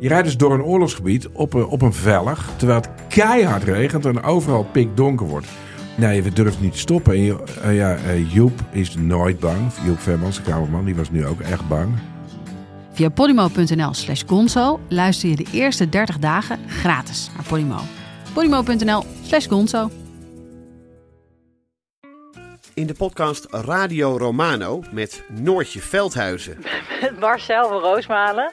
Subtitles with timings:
[0.00, 4.04] Je rijdt dus door een oorlogsgebied op een, op een vellig, terwijl het keihard regent
[4.06, 5.46] en overal pikdonker wordt.
[5.96, 7.12] Nee, we durven niet te stoppen.
[7.12, 9.72] En je- eh, ja, eh, Joep is nooit bang.
[9.84, 11.94] Joep Vermans, de kamerman, die was nu ook echt bang.
[12.92, 17.78] Via podimo.nl slash gonzo luister je de eerste 30 dagen gratis naar Podimo.
[18.32, 19.90] podimo.nl slash gonzo.
[22.74, 26.56] In de podcast Radio Romano met Noortje Veldhuizen
[27.20, 28.52] Marcel van Roosmalen.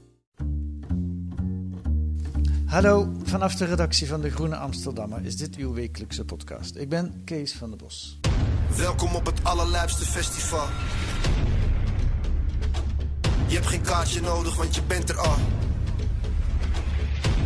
[2.71, 6.75] Hallo, vanaf de redactie van De Groene Amsterdammer is dit uw wekelijkse podcast.
[6.75, 8.19] Ik ben Kees van der Bos.
[8.75, 10.65] Welkom op het allerlijpste festival.
[13.47, 15.35] Je hebt geen kaartje nodig, want je bent er al.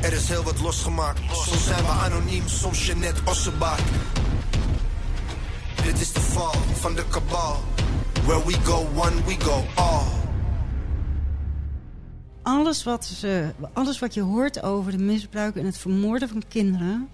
[0.01, 1.19] Er is heel wat losgemaakt.
[1.31, 3.83] Soms zijn we anoniem, soms Jeanette Ossebaard.
[5.83, 7.59] Dit is de val van de kabal.
[8.25, 10.24] Where we go one, we go all.
[12.45, 17.07] Alles wat, ze, alles wat je hoort over de misbruik en het vermoorden van kinderen,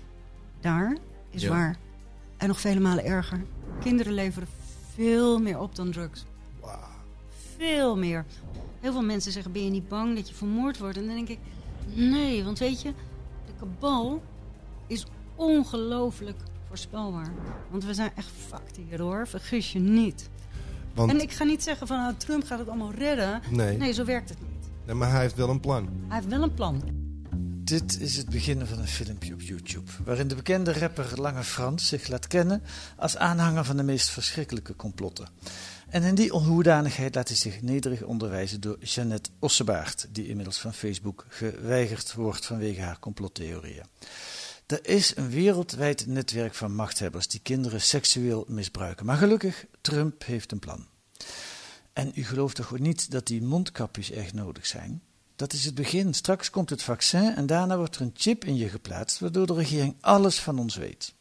[0.59, 0.97] daar
[1.29, 1.49] is Ja.
[1.49, 1.77] waar.
[2.37, 3.43] En nog vele malen erger.
[3.79, 4.47] Kinderen leveren
[4.95, 6.25] veel meer op dan drugs.
[7.57, 8.25] Veel meer.
[8.79, 10.97] Heel veel mensen zeggen, ben je niet bang dat je vermoord wordt?
[10.97, 11.39] En dan denk ik,
[11.93, 12.93] nee, want weet je,
[13.45, 14.21] de kabal
[14.87, 16.37] is ongelooflijk
[16.67, 17.31] voorspelbaar.
[17.69, 20.29] Want we zijn echt fucked hier hoor, vergis je niet.
[20.93, 23.41] Want, En ik ga niet zeggen van, nou, Trump gaat het allemaal redden.
[23.49, 24.60] nee, Nee, zo werkt het niet.
[24.91, 25.89] Nee, maar hij heeft wel een plan.
[26.07, 26.83] Hij heeft wel een plan.
[27.63, 31.87] Dit is het begin van een filmpje op YouTube, waarin de bekende rapper Lange Frans
[31.87, 32.63] zich laat kennen
[32.97, 35.27] als aanhanger van de meest verschrikkelijke complotten.
[35.89, 40.73] En in die hoedanigheid laat hij zich nederig onderwijzen door Jeannette Ossebaard, die inmiddels van
[40.73, 43.85] Facebook geweigerd wordt vanwege haar complottheorieën.
[44.65, 49.05] Er is een wereldwijd netwerk van machthebbers die kinderen seksueel misbruiken.
[49.05, 50.85] Maar gelukkig, Trump heeft een plan.
[51.93, 55.01] En u gelooft toch niet dat die mondkapjes echt nodig zijn?
[55.35, 56.13] Dat is het begin.
[56.13, 59.53] Straks komt het vaccin en daarna wordt er een chip in je geplaatst, waardoor de
[59.53, 61.13] regering alles van ons weet.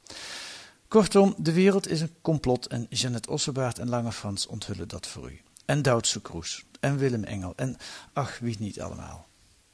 [0.89, 5.31] Kortom, de wereld is een complot en Jeannette Ossebaard en Lange Frans onthullen dat voor
[5.31, 5.41] u.
[5.65, 7.77] En Duitse Kroes en Willem Engel en
[8.13, 9.29] ach, wie niet allemaal.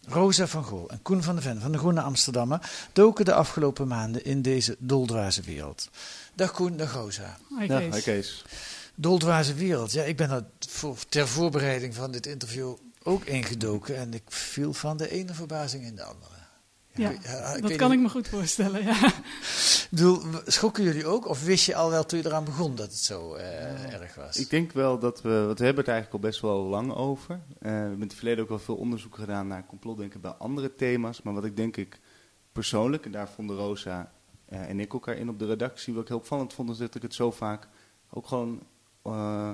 [0.08, 3.88] Rosa van Gool en Koen van de Ven van de Groene Amsterdammer doken de afgelopen
[3.88, 5.88] maanden in deze doldwaze wereld.
[6.34, 7.38] Dag Koen, dag Rosa.
[7.58, 7.66] Hi
[8.00, 8.44] Kees.
[8.96, 9.92] Doldwaze wereld.
[9.92, 14.72] Ja, ik ben er voor, ter voorbereiding van dit interview ook ingedoken en ik viel
[14.72, 16.34] van de ene verbazing in de andere.
[16.94, 17.22] Ja, ik
[17.62, 19.06] dat kan niet- ik me goed voorstellen, ja.
[19.06, 21.28] Ik bedoel, schokken jullie ook?
[21.28, 24.36] Of wist je al wel toen je eraan begon dat het zo eh, erg was?
[24.36, 27.34] Ik denk wel dat we, want we hebben het eigenlijk al best wel lang over.
[27.34, 30.74] Eh, we hebben in het verleden ook wel veel onderzoek gedaan naar complotdenken bij andere
[30.74, 31.22] thema's.
[31.22, 32.00] Maar wat ik denk ik
[32.52, 34.12] persoonlijk, en daar vonden Rosa
[34.48, 36.94] eh, en ik elkaar in op de redactie, wat ik heel opvallend vond, is dat
[36.94, 37.68] ik het zo vaak
[38.10, 38.62] ook gewoon
[39.12, 39.50] eh,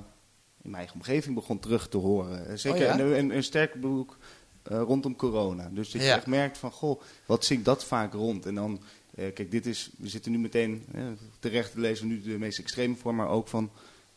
[0.63, 2.47] in mijn eigen omgeving begon terug te horen.
[2.49, 2.99] Eh, Zeker Oh ja?
[3.05, 4.17] een, een, een sterk boek
[4.63, 5.71] eh, rondom corona.
[5.73, 6.17] Dus dat je Ja.
[6.17, 8.47] echt merkt van, goh, wat zingt dat vaak rond?
[8.47, 8.81] En dan,
[9.15, 10.85] kijk, dit is, we zitten nu meteen,
[11.39, 13.71] terecht lezen we nu de meest extreme vorm, maar ook van,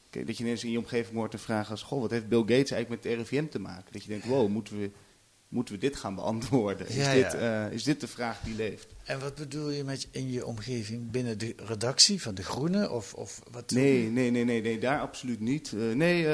[0.09, 2.40] kijk, dat je ineens in je omgeving hoort een vraag als, goh, wat heeft Bill
[2.40, 3.94] Gates eigenlijk met de RIVM te maken?
[3.94, 4.91] Dat je denkt, wow, moeten we,
[5.50, 6.88] moeten we dit gaan beantwoorden?
[6.88, 8.88] Is, Ja, dit, eh, is dit de vraag die leeft?
[9.04, 12.90] En wat bedoel je met in je omgeving binnen de redactie van De Groene?
[12.92, 13.72] Of, of wat?
[13.72, 15.74] Nee, nee, nee, nee, nee, daar absoluut niet.
[15.74, 16.32] Eh, nee, eh,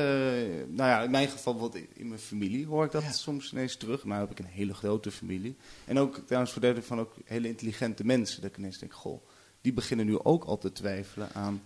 [0.68, 3.12] nou ja, in mijn geval, wat in mijn familie hoor ik dat Ja.
[3.12, 4.04] soms ineens terug.
[4.04, 5.56] Nou heb ik een hele grote familie.
[5.86, 8.42] En ook trouwens voor derde van ook hele intelligente mensen.
[8.42, 9.24] Dat ik ineens denk, goh,
[9.62, 11.62] die beginnen nu ook al te twijfelen aan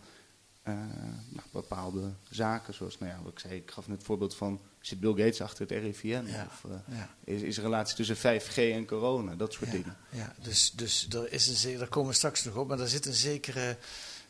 [0.73, 2.73] nou, bepaalde zaken.
[2.73, 5.41] Zoals, nou ja, wat ik zei, ik gaf net het voorbeeld van, zit Bill Gates
[5.41, 6.25] achter het RIVM?
[6.25, 9.35] Ja, Of eh, ja, is, is er een relatie tussen 5G en corona?
[9.35, 9.97] Dat soort ja, dingen.
[10.09, 10.33] ja.
[10.41, 13.13] Dus, dus er is een, daar komen we straks nog op, maar er zit een
[13.13, 13.77] zekere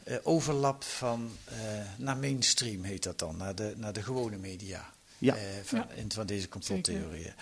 [0.04, 1.58] eh, overlap van eh,
[1.98, 4.94] naar mainstream, heet dat dan, naar de, naar de gewone media.
[5.18, 5.36] Ja.
[5.36, 5.90] eh, van, Ja.
[5.90, 7.34] in, van deze complottheorieën.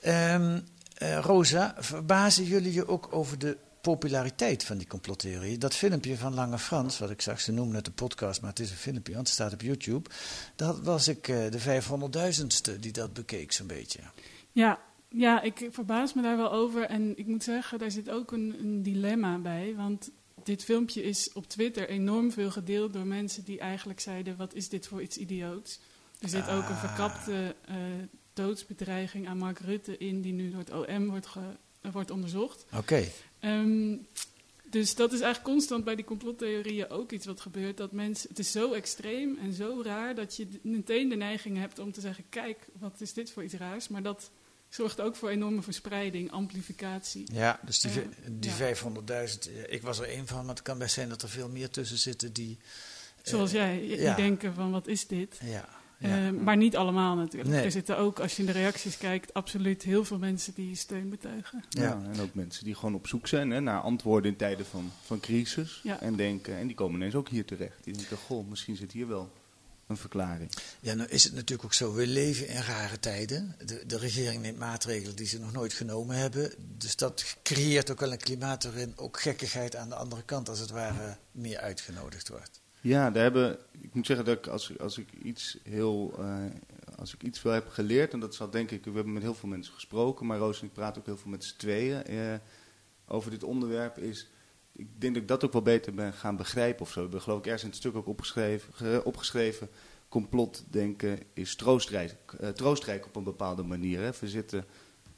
[0.00, 0.60] Ehm,
[0.96, 5.58] eh, Rosa, verbazen jullie je ook over de populariteit van die complottheorieën?
[5.58, 8.60] Dat filmpje van Lange Frans, wat ik zag, ze noemen het een podcast, maar het
[8.60, 10.10] is een filmpje, want het staat op YouTube.
[10.56, 11.82] Dat was ik eh, de
[12.74, 14.00] 500.000ste die dat bekeek, zo'n beetje.
[14.52, 16.82] Ja, ja, ik verbaas me daar wel over.
[16.84, 19.74] En ik moet zeggen, daar zit ook een, een dilemma bij.
[19.76, 20.10] Want
[20.42, 24.68] dit filmpje is op Twitter enorm veel gedeeld door mensen die eigenlijk zeiden: wat is
[24.68, 25.80] dit voor iets idioots?
[26.20, 26.80] Er zit ook een Ah.
[26.84, 27.76] verkapte eh,
[28.32, 31.56] doodsbedreiging aan Mark Rutte in, die nu door het OM wordt, ge-
[31.92, 32.64] wordt onderzocht.
[32.76, 33.08] Oké.
[33.40, 33.94] Ehm,
[34.70, 37.76] Dus dat is eigenlijk constant bij die complottheorieën ook iets wat gebeurt.
[37.76, 41.78] Dat mensen, het is zo extreem en zo raar dat je meteen de neiging hebt
[41.78, 43.88] om te zeggen: kijk, wat is dit voor iets raars?
[43.88, 44.30] Maar dat
[44.68, 47.24] zorgt ook voor enorme verspreiding, amplificatie.
[47.32, 48.56] Ja, dus die, Eh, die ja.
[48.56, 51.48] 500.000, eh, ik was er één van, maar het kan best zijn dat er veel
[51.48, 52.58] meer tussen zitten die...
[53.22, 54.14] eh, Zoals jij, die ja.
[54.14, 55.38] denken van wat is dit?
[55.44, 55.68] Ja,
[56.02, 57.50] Eh, maar niet allemaal natuurlijk.
[57.50, 57.64] Nee.
[57.64, 61.08] Er zitten ook, als je in de reacties kijkt, absoluut heel veel mensen die steun
[61.08, 61.64] betuigen.
[61.68, 62.02] Ja.
[62.12, 65.20] en ook mensen die gewoon op zoek zijn hè, naar antwoorden in tijden van, van
[65.20, 65.80] crisis.
[65.82, 66.00] Ja.
[66.00, 67.84] En, denken, en die komen ineens ook hier terecht.
[67.84, 69.30] Die denken, goh, misschien zit hier wel
[69.86, 70.50] een verklaring.
[70.80, 71.94] Ja, nou is het natuurlijk ook zo.
[71.94, 73.56] We leven in rare tijden.
[73.64, 76.52] De, de regering neemt maatregelen die ze nog nooit genomen hebben.
[76.78, 80.58] Dus dat creëert ook wel een klimaat waarin ook gekkigheid aan de andere kant, als
[80.58, 82.60] het ware, meer uitgenodigd wordt.
[82.80, 83.58] Ja, daar hebben,
[83.92, 86.44] ik moet zeggen dat ik, als, als ik iets heel, eh,
[86.98, 89.34] als ik iets wel heb geleerd, en dat zal denk ik, we hebben met heel
[89.34, 92.34] veel mensen gesproken, maar Roos en ik praten ook heel veel met z'n tweeën eh,
[93.06, 94.28] over dit onderwerp, is,
[94.72, 96.94] ik denk dat ik dat ook wel beter ben gaan begrijpen of zo.
[96.94, 99.68] We hebben geloof ik ergens in het stuk ook opgeschreven, ge- opgeschreven
[100.08, 104.00] complotdenken is troostrijk, eh, troostrijk op een bepaalde manier.
[104.00, 104.10] Hè.
[104.20, 104.64] We zitten,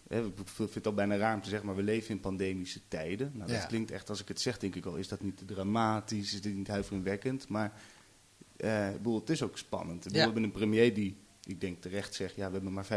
[0.08, 2.80] hè, ik vind het al bijna raar om te zeggen, maar we leven in pandemische
[2.88, 3.30] tijden.
[3.34, 3.66] Nou, dat Ja.
[3.66, 6.54] klinkt echt, als ik het zeg, denk ik al, is dat niet dramatisch, is dit
[6.54, 7.48] niet huiveringwekkend?
[7.48, 7.72] Maar
[8.56, 10.02] ik bedoel, het is ook spannend.
[10.02, 10.18] Bedoel.
[10.18, 12.88] We hebben een premier die, ik denk terecht zegt, ja, we hebben maar 50%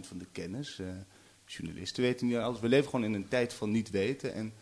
[0.00, 0.78] van de kennis.
[0.78, 0.86] Eh,
[1.46, 2.60] journalisten weten niet alles.
[2.60, 4.34] We leven gewoon in een tijd van niet weten.
[4.34, 4.52] En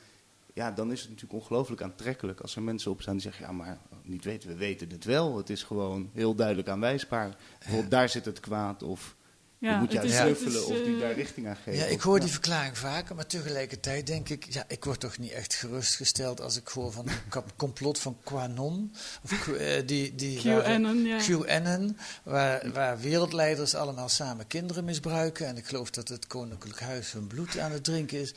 [0.54, 3.78] ja, dan is het natuurlijk ongelooflijk aantrekkelijk als er mensen opstaan die zeggen, ja, maar
[4.02, 5.36] niet weten, we weten het wel.
[5.36, 7.36] Het is gewoon heel duidelijk aanwijsbaar.
[7.58, 9.16] Bijvoorbeeld, daar zit het kwaad of...
[9.60, 11.74] Ja, je moet is- het snuffelen of die eh, daar richting aan geven.
[11.74, 15.30] Ja, ik hoor die verklaring vaker, maar tegelijkertijd denk ik, ja, ik word toch niet
[15.32, 21.02] echt gerustgesteld als ik hoor van een complot van Quanon, of eh, die, die QAnon,
[21.04, 21.18] ja.
[21.18, 27.12] QAnon, waar, waar wereldleiders allemaal samen kinderen misbruiken en ik geloof dat het koninklijk huis
[27.12, 28.34] hun bloed aan het drinken is.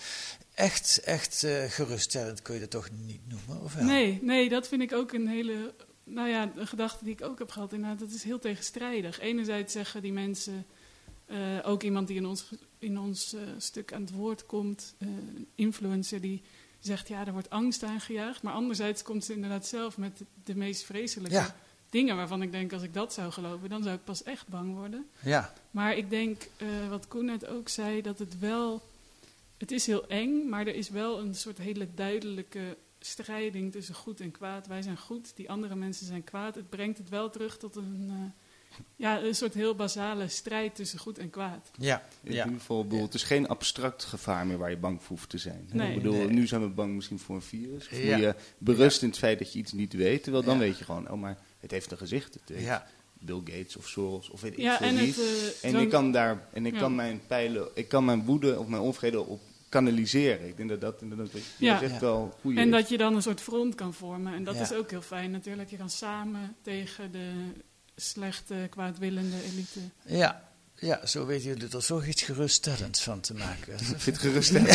[0.53, 3.83] Echt, echt eh, geruststellend kun je dat toch niet noemen, of wel?
[3.83, 5.73] Nee, nee, dat vind ik ook een hele,
[6.03, 7.73] nou ja, een gedachte die ik ook heb gehad.
[7.73, 9.19] Inderdaad, dat is heel tegenstrijdig.
[9.19, 10.65] Enerzijds zeggen die mensen,
[11.63, 12.45] ook iemand die in ons,
[12.79, 16.41] in ons eh, stuk aan het woord komt, eh, een influencer die
[16.79, 18.41] zegt, ja, er wordt angst aangejaagd.
[18.41, 21.55] Maar anderzijds komt ze inderdaad zelf met de meest vreselijke Ja.
[21.89, 24.73] dingen waarvan ik denk, als ik dat zou geloven, dan zou ik pas echt bang
[24.73, 25.05] worden.
[25.23, 28.81] Ja, Maar ik denk, eh, wat Koen net ook zei, dat het wel...
[29.57, 34.19] Het is heel eng, maar er is wel een soort hele duidelijke strijding tussen goed
[34.19, 34.67] en kwaad.
[34.67, 36.55] Wij zijn goed, die andere mensen zijn kwaad.
[36.55, 38.15] Het brengt het wel terug tot een, eh,
[38.95, 41.71] ja, een soort heel basale strijd tussen goed en kwaad.
[41.77, 42.43] ja, In ja.
[42.45, 45.37] ieder geval, bedoel, het is geen abstract gevaar meer waar je bang voor hoeft te
[45.37, 45.69] zijn.
[45.73, 45.89] Nee.
[45.89, 46.27] ik bedoel, Nee.
[46.27, 47.89] nu zijn we bang misschien voor een virus.
[47.91, 48.17] Of Ja.
[48.17, 50.23] je berust in het feit dat je iets niet weet.
[50.23, 50.59] Terwijl dan Ja.
[50.59, 52.33] weet je gewoon, oh maar het heeft een gezicht.
[52.33, 52.87] Het heeft Ja.
[53.23, 55.07] Bill Gates of Soros of weet ik Ja, veel en wie.
[55.07, 56.79] het, eh, en ik kan daar, en ik Ja.
[56.79, 60.47] kan mijn pijlen, ik kan mijn woede of mijn onvrede op kanaliseren.
[60.47, 61.39] Ik denk dat dat inderdaad Ja.
[61.57, 61.81] ja.
[61.81, 61.99] echt Ja.
[61.99, 62.71] wel goed En is.
[62.71, 64.33] dat je dan een soort front kan vormen.
[64.33, 64.61] En dat Ja.
[64.61, 65.69] is ook heel fijn natuurlijk.
[65.69, 67.31] Je kan samen tegen de
[68.01, 69.79] slechte, kwaadwillende elite.
[70.05, 70.51] Ja,
[70.81, 73.73] ja, zo weten jullie er toch iets geruststellends van te maken.
[73.73, 74.71] Ik vind het geruststellend.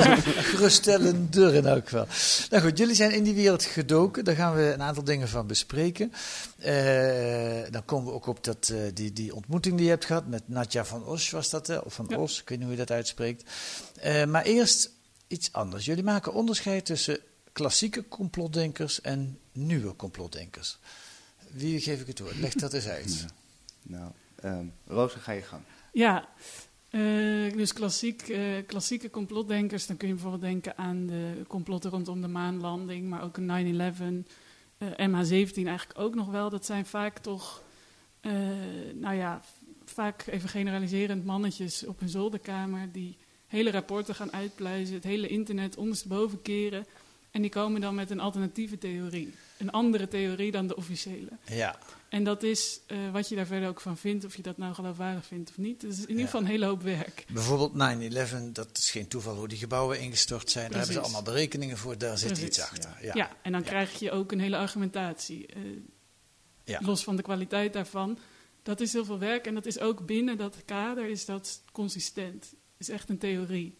[0.54, 2.06] Geruststellender in elk geval.
[2.50, 4.24] Nou goed, jullie zijn in die wereld gedoken.
[4.24, 6.12] Daar gaan we een aantal dingen van bespreken.
[6.58, 10.26] Eh, dan komen we ook op dat, eh, die, die ontmoeting die je hebt gehad
[10.26, 11.66] met Nadja van Os, was dat?
[11.66, 11.76] hè?
[11.76, 12.18] Of van Ja.
[12.18, 13.50] Os, ik weet niet hoe je dat uitspreekt.
[14.00, 14.90] Eh, maar eerst
[15.26, 15.84] iets anders.
[15.84, 17.18] Jullie maken onderscheid tussen
[17.52, 20.78] klassieke complotdenkers en nieuwe complotdenkers.
[21.52, 22.38] Wie geef ik het woord?
[22.38, 23.20] Leg dat eens uit.
[23.88, 23.98] Ja.
[23.98, 25.62] Nou, ehm Rosa, ga je gang.
[25.92, 26.28] Ja,
[26.90, 32.20] eh, dus klassiek, eh, klassieke complotdenkers, dan kun je bijvoorbeeld denken aan de complotten rondom
[32.20, 34.26] de maanlanding, maar ook een 9-11,
[34.78, 36.50] eh, MH17 eigenlijk ook nog wel.
[36.50, 37.62] Dat zijn vaak toch,
[38.20, 38.32] eh,
[38.94, 39.40] nou ja,
[39.84, 43.16] vaak even generaliserend mannetjes op een zolderkamer die
[43.46, 46.86] hele rapporten gaan uitpluizen, het hele internet ondersteboven keren.
[47.30, 49.34] En die komen dan met een alternatieve theorie.
[49.58, 51.28] Een andere theorie dan de officiële.
[51.46, 54.56] Ja, En dat is eh, wat je daar verder ook van vindt, of je dat
[54.58, 55.82] nou geloofwaardig vindt of niet.
[55.82, 56.24] Het is in ieder Ja.
[56.24, 57.24] geval een hele hoop werk.
[57.32, 60.64] bijvoorbeeld 9-11, dat is geen toeval hoe die gebouwen ingestort zijn.
[60.70, 61.14] Daar hebben ze Precies.
[61.16, 62.90] allemaal berekeningen voor, daar zit Precies, iets achter.
[63.02, 63.10] Ja.
[63.14, 65.46] Ja, en dan krijg je ook een hele argumentatie.
[65.46, 65.60] eh,
[66.64, 66.80] Ja.
[66.82, 68.18] Los van de kwaliteit daarvan.
[68.62, 72.44] Dat is heel veel werk en dat is ook binnen dat kader is dat consistent.
[72.44, 73.76] Het is echt een theorie.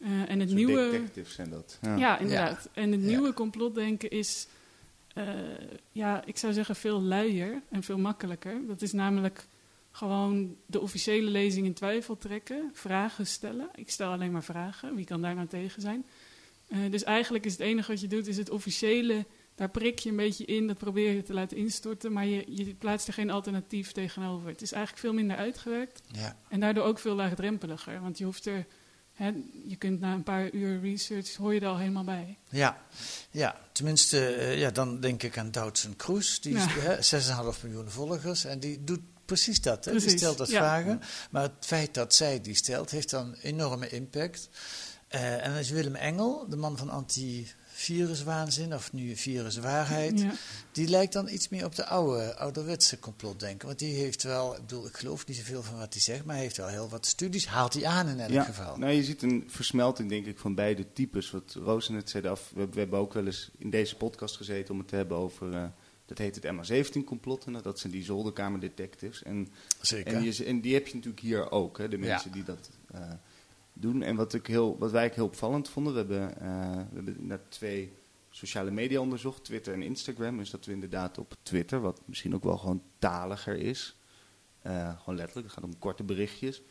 [0.00, 0.90] Eh, en het nieuwe...
[0.90, 1.78] detectives zijn dat.
[1.82, 2.68] Ja, inderdaad.
[2.72, 3.06] En het Ja.
[3.06, 4.46] nieuwe complotdenken is,
[5.18, 8.66] eh, ja, ik zou zeggen veel luier en veel makkelijker.
[8.66, 9.46] Dat is namelijk
[9.90, 13.68] gewoon de officiële lezing in twijfel trekken, vragen stellen.
[13.74, 16.06] Ik stel alleen maar vragen, wie kan daar nou tegen zijn?
[16.68, 20.10] Eh, dus eigenlijk is het enige wat je doet, is het officiële, daar prik je
[20.10, 23.30] een beetje in, dat probeer je te laten instorten, maar je, je plaatst er geen
[23.30, 24.48] alternatief tegenover.
[24.48, 26.36] Het is eigenlijk veel minder uitgewerkt Ja.
[26.48, 28.66] en daardoor ook veel laagdrempeliger, want je hoeft er
[29.66, 32.38] je kunt na een paar uur research, hoor je er al helemaal bij.
[32.48, 32.78] Ja,
[33.30, 33.56] ja.
[33.72, 36.40] tenminste, eh, ja, dan denk ik aan Doutzen Kroes.
[36.40, 36.70] Die is Ja.
[36.70, 39.84] hè, 6,5 miljoen volgers en die doet precies dat.
[39.84, 39.92] Hè?
[39.92, 40.58] Die stelt dat ja.
[40.58, 41.00] vragen.
[41.30, 44.48] Maar het feit dat zij die stelt, heeft dan enorme impact.
[45.08, 46.90] Eh, en dan is Willem Engel, de man van
[47.78, 50.32] antiviruswaanzin, of nu viruswaarheid, Ja.
[50.72, 53.66] die lijkt dan iets meer op de oude, ouderwetse complotdenker.
[53.66, 56.34] Want die heeft wel, ik bedoel, ik geloof niet zoveel van wat hij zegt, maar
[56.34, 58.76] hij heeft wel heel wat studies, haalt hij aan in elk ja, geval.
[58.78, 61.30] Nou, je ziet een versmelting, denk ik, van beide types.
[61.30, 64.72] Wat Roos net zei, af, we, we hebben ook wel eens in deze podcast gezeten
[64.74, 65.54] om het te hebben over...
[65.54, 65.64] eh,
[66.06, 67.44] dat heet het MH17-complot.
[67.44, 69.22] En dat zijn die zolderkamerdetectives.
[69.22, 69.48] En,
[69.80, 70.14] Zeker.
[70.14, 72.34] En, je, en die heb je natuurlijk hier ook, hè, de mensen Ja.
[72.34, 73.00] die dat eh,
[73.80, 74.02] doen.
[74.02, 77.40] En wat, ik heel, wat wij heel opvallend vonden, we hebben, eh, we hebben net
[77.48, 77.92] twee
[78.30, 80.40] sociale media onderzocht, Twitter en Instagram.
[80.40, 83.96] Is dat we inderdaad op Twitter, wat misschien ook wel gewoon taliger is,
[84.62, 86.62] eh, gewoon letterlijk, het gaat om korte berichtjes.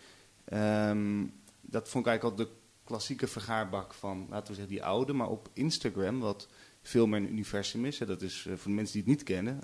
[0.45, 1.25] Ehm,
[1.61, 2.51] dat vond ik eigenlijk al de
[2.83, 5.13] klassieke vergaarbak van, laten we zeggen, die oude.
[5.13, 6.47] Maar op Instagram, wat
[6.81, 9.23] veel meer een universum is, hè, dat is eh, voor de mensen die het niet
[9.23, 9.55] kennen,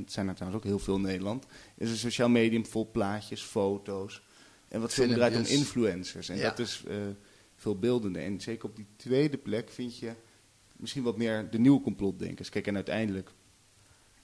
[0.00, 3.42] het zijn er trouwens ook heel veel in Nederland, is een sociaal medium vol plaatjes,
[3.42, 4.22] foto's.
[4.70, 6.28] En wat veel draait om influencers.
[6.28, 6.48] En Ja.
[6.48, 6.96] dat is eh,
[7.56, 8.22] veel beeldender.
[8.22, 10.12] En zeker op die tweede plek vind je
[10.76, 12.48] misschien wat meer de nieuwe complotdenkers.
[12.48, 13.30] Kijk, en uiteindelijk,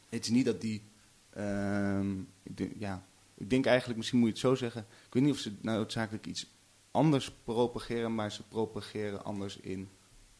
[0.09, 0.83] het is niet dat die,
[1.31, 5.23] ehm, ik denk, ja, ik denk eigenlijk, misschien moet je het zo zeggen, ik weet
[5.23, 6.47] niet of ze nou noodzakelijk iets
[6.91, 9.89] anders propageren, maar ze propageren anders in,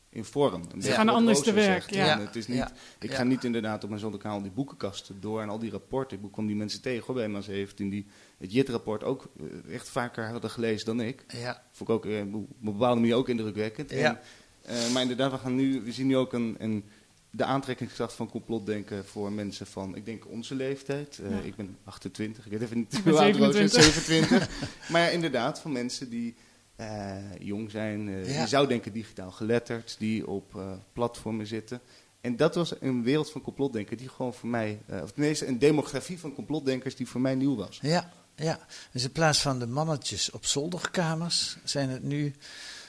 [0.09, 0.63] in vorm.
[0.75, 2.13] Beetje gaan anders te werk, ja.
[2.19, 2.71] En Het is niet, Ja.
[2.99, 3.17] Ik Ja.
[3.17, 6.19] ga niet inderdaad op mijn zolderkanaal die boekenkasten door en al die rapporten.
[6.25, 8.07] Ik kwam die mensen tegen hoor, bij MS17 die
[8.39, 9.29] het JIT-rapport ook
[9.67, 11.25] eh, echt vaker hadden gelezen dan ik.
[11.29, 11.63] Ja.
[11.73, 13.91] Vond ik ook eh, op een bepaalde manier ook indrukwekkend.
[13.91, 14.21] Ja.
[14.63, 16.85] En, eh, maar inderdaad, we, gaan nu, we zien nu ook een, een,
[17.31, 21.19] de aantrekkingskracht van complotdenken voor mensen van, ik denk onze leeftijd.
[21.19, 21.39] Eh, Ja.
[21.41, 24.29] Ik ben 28, ik weet even niet hoe oud Roos is, 27.
[24.29, 24.89] 27.
[24.91, 26.35] maar ja, inderdaad, van mensen die
[26.77, 28.09] eh, jong zijn.
[28.09, 28.41] eh, Ja.
[28.41, 31.81] Je zou denken digitaal geletterd, die op eh, platformen zitten.
[32.21, 35.59] En dat was een wereld van complotdenken die gewoon voor mij, eh, of tenminste een
[35.59, 37.79] demografie van complotdenkers die voor mij nieuw was.
[37.83, 38.67] Ja, ja.
[38.93, 42.35] Dus in plaats van de mannetjes op zolderkamers zijn het nu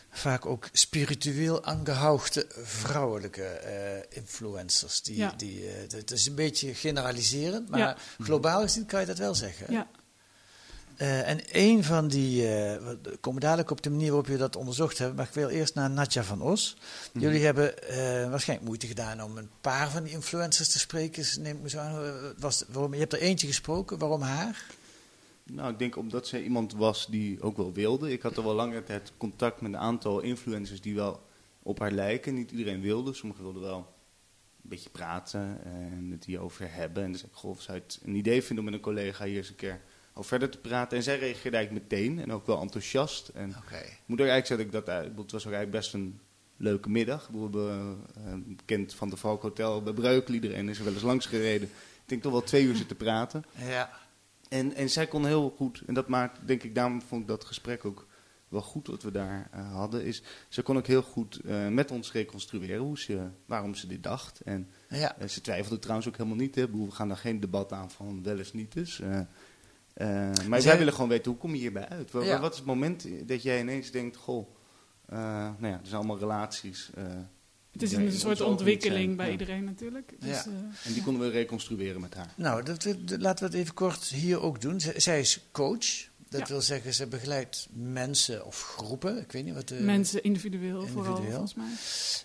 [0.09, 5.01] vaak ook spiritueel aangehauchte vrouwelijke eh, influencers.
[5.01, 5.33] Die, Ja.
[5.37, 7.97] die, eh, dat is een beetje generaliserend, maar Ja.
[8.19, 9.73] globaal gezien kan je dat wel zeggen.
[9.73, 9.87] Ja.
[10.97, 12.49] Eh, en een van die, eh,
[12.85, 15.75] we komen dadelijk op de manier waarop je dat onderzocht hebt, maar ik wil eerst
[15.75, 16.77] naar Natja van Os.
[17.13, 17.23] Mhm.
[17.23, 21.37] Jullie hebben eh, waarschijnlijk moeite gedaan om een paar van die influencers te spreken, dus
[21.37, 22.13] neem ik me zo aan.
[22.37, 24.65] Was, waarom, je hebt er eentje gesproken, waarom haar?
[25.43, 28.11] Nou, ik denk omdat zij iemand was die ook wel wilde.
[28.11, 31.21] Ik had al wel langere tijd contact met een aantal influencers die wel
[31.63, 32.33] op haar lijken.
[32.33, 33.77] Niet iedereen wilde, sommigen wilden wel
[34.63, 37.03] een beetje praten en het hierover hebben.
[37.03, 39.49] En dus ik goh, zou het een idee vinden om met een collega hier eens
[39.49, 39.81] een keer
[40.17, 40.97] over verder te praten.
[40.97, 43.27] En zij reageerde eigenlijk meteen en ook wel enthousiast.
[43.27, 43.55] En
[44.05, 46.19] moet ook eigenlijk zeggen dat ik dat, eh, het was ook eigenlijk best een
[46.57, 47.29] leuke middag.
[47.31, 50.41] We hebben eh, bekend van de Valk Hotel bij Breukelen.
[50.41, 51.67] Iedereen is er wel eens langs gereden.
[51.67, 53.43] Ik denk toch wel twee uur zitten praten.
[53.67, 53.89] Ja.
[54.49, 57.45] En, en zij kon heel goed, en dat maakt, denk ik, daarom vond ik dat
[57.45, 58.05] gesprek ook
[58.47, 62.11] wel goed wat we daar eh, hadden, is ze kon ook heel goed met ons
[62.11, 64.41] reconstrueren hoe ze, waarom ze dit dacht.
[64.41, 65.15] En Ja.
[65.27, 66.55] ze twijfelde trouwens ook helemaal niet.
[66.55, 66.69] Hè.
[66.69, 69.01] We gaan daar geen debat aan van wel eens niet dus.
[69.97, 72.11] Eh, maar zij- willen gewoon weten, hoe kom je hierbij uit?
[72.11, 72.39] Wa- Ja.
[72.39, 74.47] Wat is het moment dat jij ineens denkt, goh,
[75.05, 75.17] eh,
[75.59, 76.89] nou ja, er zijn allemaal relaties.
[76.95, 77.03] eh,
[77.71, 79.31] Het is een soort ontwikkeling bij Ja.
[79.31, 80.13] iedereen natuurlijk.
[80.19, 80.43] Dus, Ja.
[80.45, 82.33] eh, En die konden we reconstrueren met haar.
[82.35, 84.79] Nou, dat, dat- laten we het even kort hier ook doen.
[84.81, 85.85] Z- zij is coach.
[86.29, 86.47] Dat Ja.
[86.47, 89.17] wil zeggen, ze begeleidt mensen of groepen.
[89.21, 89.75] Ik weet niet wat de...
[89.75, 91.67] mensen individueel, vooral, volgens mij.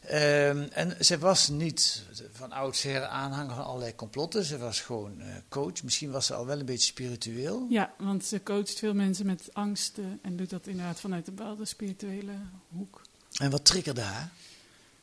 [0.03, 4.45] Ehm, en ze was niet van oudsher aanhanger van allerlei complotten.
[4.45, 5.83] Ze was gewoon eh, coach.
[5.83, 7.67] Misschien was ze al wel een beetje spiritueel.
[7.71, 11.65] Ja, want ze coacht veel mensen met angsten en doet dat inderdaad vanuit een bepaalde
[11.65, 12.33] spirituele
[12.69, 13.03] hoek.
[13.39, 14.33] En wat triggerde haar?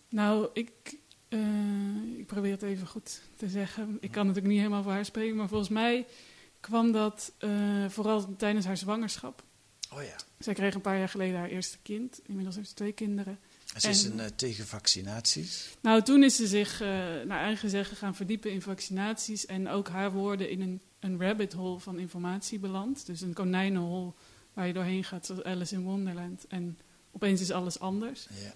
[0.09, 0.71] Nou, ik,
[1.27, 1.39] eh,
[2.17, 3.97] ik probeer het even goed te zeggen.
[4.01, 6.05] Ik kan natuurlijk niet helemaal voor haar spreken, maar volgens mij
[6.59, 7.49] kwam dat eh,
[7.89, 9.43] vooral tijdens haar zwangerschap.
[9.93, 10.15] Oh ja.
[10.39, 12.19] Zij kreeg een paar jaar geleden haar eerste kind.
[12.25, 13.39] Inmiddels heeft ze twee kinderen.
[13.77, 15.77] Ze is En- een, eh, tegen vaccinaties.
[15.81, 16.87] Nou, toen is ze zich eh,
[17.25, 21.53] naar eigen zeggen gaan verdiepen in vaccinaties en ook haar woorden in een, een rabbit
[21.53, 23.05] hole van informatie beland.
[23.05, 24.13] Dus een konijnenhol
[24.53, 26.47] waar je doorheen gaat, zoals Alice in Wonderland.
[26.47, 26.79] En
[27.11, 28.27] opeens is alles anders.
[28.29, 28.53] Ja.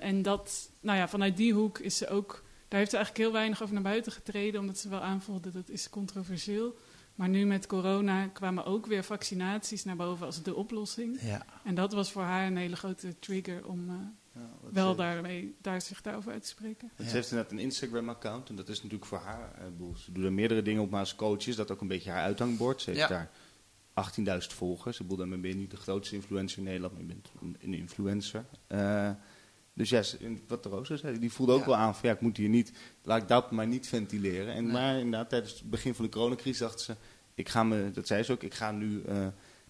[0.00, 3.32] En dat, nou ja, vanuit die hoek is ze ook, daar heeft ze eigenlijk heel
[3.34, 6.76] weinig over naar buiten getreden, omdat ze wel aanvoelde dat is controversieel.
[7.14, 11.20] Maar nu met corona kwamen ook weer vaccinaties naar boven als de oplossing.
[11.22, 11.44] Ja.
[11.64, 13.94] En dat was voor haar een hele grote trigger om eh,
[14.34, 16.90] Ja, wel ze- daarmee, daar zich daarover uit te spreken.
[16.96, 19.52] Ze heeft inderdaad een Instagram-account en dat is natuurlijk voor haar.
[19.54, 21.88] eh, bedoel, ze doet er meerdere dingen op, maar als coach is dat ook een
[21.88, 22.80] beetje haar uithangbord.
[22.82, 23.08] Ze heeft Ja.
[23.08, 23.30] daar
[23.94, 25.00] 18.000 volgers.
[25.00, 27.56] Ik bedoel, dan ben je niet de grootste influencer in Nederland, maar je bent een,
[27.60, 28.44] een influencer.
[28.66, 29.10] Eh,
[29.80, 30.02] dus ja,
[30.48, 31.66] wat de Rosa zei, die voelde ook Ja.
[31.66, 32.72] wel aan van ja, ik moet hier niet,
[33.02, 34.54] laat ik dat maar niet ventileren.
[34.54, 34.72] En Nee.
[34.72, 36.96] maar inderdaad, tijdens het begin van de coronacrisis dacht ze,
[37.34, 39.16] ik ga me, dat zei ze ook, ik ga nu eh,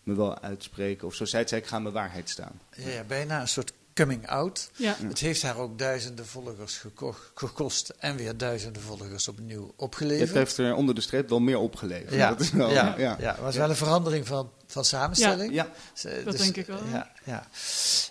[0.03, 1.07] me wel uitspreken.
[1.07, 2.61] Of zo zei ze, ik ga mijn waarheid staan.
[2.77, 4.71] Ja, ja, bijna een soort coming out.
[4.77, 4.97] Ja.
[5.03, 10.29] Het heeft haar ook duizenden volgers geko- gekost en weer duizenden volgers opnieuw opgeleverd.
[10.29, 12.15] Het heeft er onder de streep wel meer opgeleverd.
[12.15, 13.17] Ja, dat is wel, ja, ja.
[13.21, 13.31] ja.
[13.33, 15.53] het was wel een verandering van, van samenstelling.
[15.53, 17.47] Ja, Ze- dat denk ik wel, Ja, ja.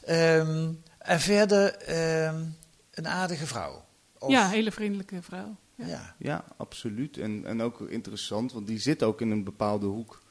[0.05, 0.71] Ehm,
[1.09, 2.43] en verder ehm,
[2.91, 3.85] een aardige vrouw.
[4.19, 5.55] Of- Ja, hele vriendelijke vrouw.
[5.75, 5.85] Ja.
[5.87, 6.15] ja.
[6.17, 7.17] Ja, absoluut.
[7.17, 10.21] En, en ook interessant, want die zit ook in een bepaalde hoek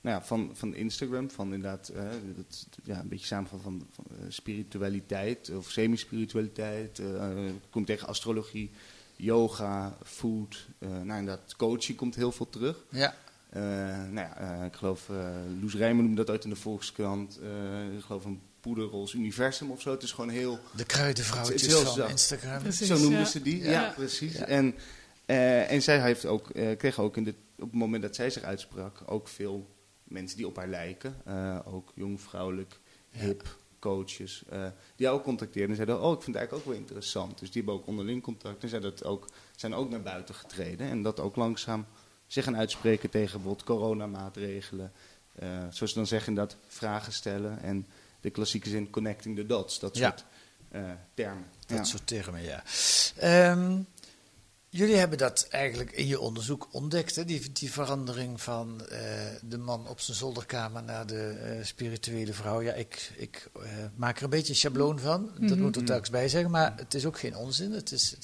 [0.00, 1.30] nou ja, van, van Instagram.
[1.30, 2.02] Van inderdaad, eh,
[2.36, 6.98] dat, ja, een beetje samenvat van, van eh, spiritualiteit of semi-spiritualiteit.
[6.98, 7.28] eh,
[7.70, 8.70] komt tegen astrologie,
[9.16, 10.68] yoga, food.
[10.78, 12.84] eh nou, inderdaad, coaching komt heel veel terug.
[12.90, 13.14] Ja.
[13.50, 13.62] Eh,
[14.10, 15.10] nou ja, eh, ik geloof,
[15.60, 17.38] Loes Rijmer noemde dat uit in de Volkskrant.
[17.42, 19.90] Eh, ik geloof een poederrols universum of zo.
[19.90, 20.58] Het is gewoon heel...
[20.76, 22.10] De kruidenvrouwtjes Het is heel van zacht.
[22.10, 22.62] Instagram.
[22.62, 23.24] Precies, Zo noemden ja.
[23.24, 23.92] ze die, Ja.
[23.96, 24.32] precies.
[24.36, 24.44] Ja.
[24.46, 24.74] En,
[25.26, 28.30] eh, en zij heeft ook, eh, kreeg ook in de, op het moment dat zij
[28.30, 29.66] zich uitsprak ook veel
[30.04, 31.14] mensen die op haar lijken.
[31.24, 32.80] Eh, ook jong, vrouwelijk,
[33.10, 34.42] hip, coaches.
[34.48, 37.38] eh, die haar ook contacteerden en zeiden, oh ik vind het eigenlijk ook wel interessant.
[37.38, 40.88] Dus die hebben ook onderling contact en zijn, dat ook, zijn ook naar buiten getreden.
[40.88, 41.86] En dat ook langzaam
[42.26, 44.92] zich gaan uitspreken tegen bijvoorbeeld coronamaatregelen.
[45.34, 47.86] Eh zoals ze dan zeggen, dat vragen stellen en
[48.20, 49.78] de klassieke zin connecting the dots.
[49.78, 50.08] Dat Ja.
[50.08, 50.24] soort
[50.70, 50.82] eh,
[51.14, 51.44] termen.
[51.66, 51.84] Dat Ja.
[51.84, 52.62] soort termen, ja.
[53.16, 53.78] Ehm,
[54.68, 57.24] jullie hebben dat eigenlijk in je onderzoek ontdekt, hè?
[57.24, 58.98] Die, die verandering van eh,
[59.42, 62.60] de man op zijn zolderkamer naar de eh, spirituele vrouw.
[62.62, 63.62] Ja, ik, ik eh,
[63.94, 65.60] maak er een beetje een schabloon van, dat Mhm.
[65.60, 67.72] moet ik er telkens bij zeggen, maar het is ook geen onzin.
[67.72, 68.16] Het is,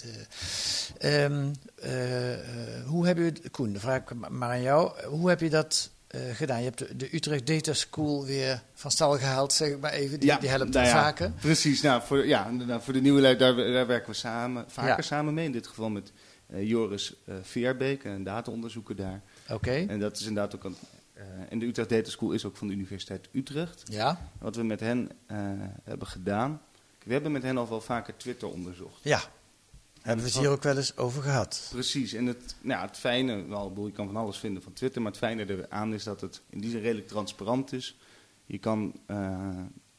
[0.99, 2.33] eh, ehm, eh,
[2.79, 6.21] eh, hoe heb je, Koen, dan vraag maar aan jou, hoe heb je dat eh,
[6.35, 6.59] gedaan?
[6.59, 10.21] Je hebt de, de Utrecht Data School weer van stal gehaald, zeg ik maar even,
[10.21, 11.31] die, die helpt nou ja, vaker.
[11.40, 14.97] Precies, nou, voor, ja, inderdaad, voor de nieuwe lui, daar, daar werken we samen, vaker
[14.97, 15.02] Ja.
[15.02, 15.45] samen mee.
[15.45, 16.12] In dit geval met
[16.47, 19.23] eh, Joris eh Veerbeek, een dataonderzoeker daar.
[19.50, 19.85] Oké.
[19.88, 20.76] En dat is inderdaad ook een.
[21.49, 23.83] en de Utrecht Data School is ook van de Universiteit Utrecht.
[23.85, 24.31] Ja.
[24.38, 25.11] Wat we met hen
[25.85, 26.61] hebben gedaan.
[27.05, 28.98] We hebben met hen al wel vaker Twitter onderzocht.
[29.03, 29.22] Ja,
[30.03, 31.69] hebben we het hier ook wel eens over gehad.
[31.71, 35.03] Precies, en het, nou, ja, het fijne, wel, je kan van alles vinden van Twitter,
[35.03, 37.97] maar het fijne eraan is dat het in die zin redelijk transparant is.
[38.47, 39.17] Je kan, eh,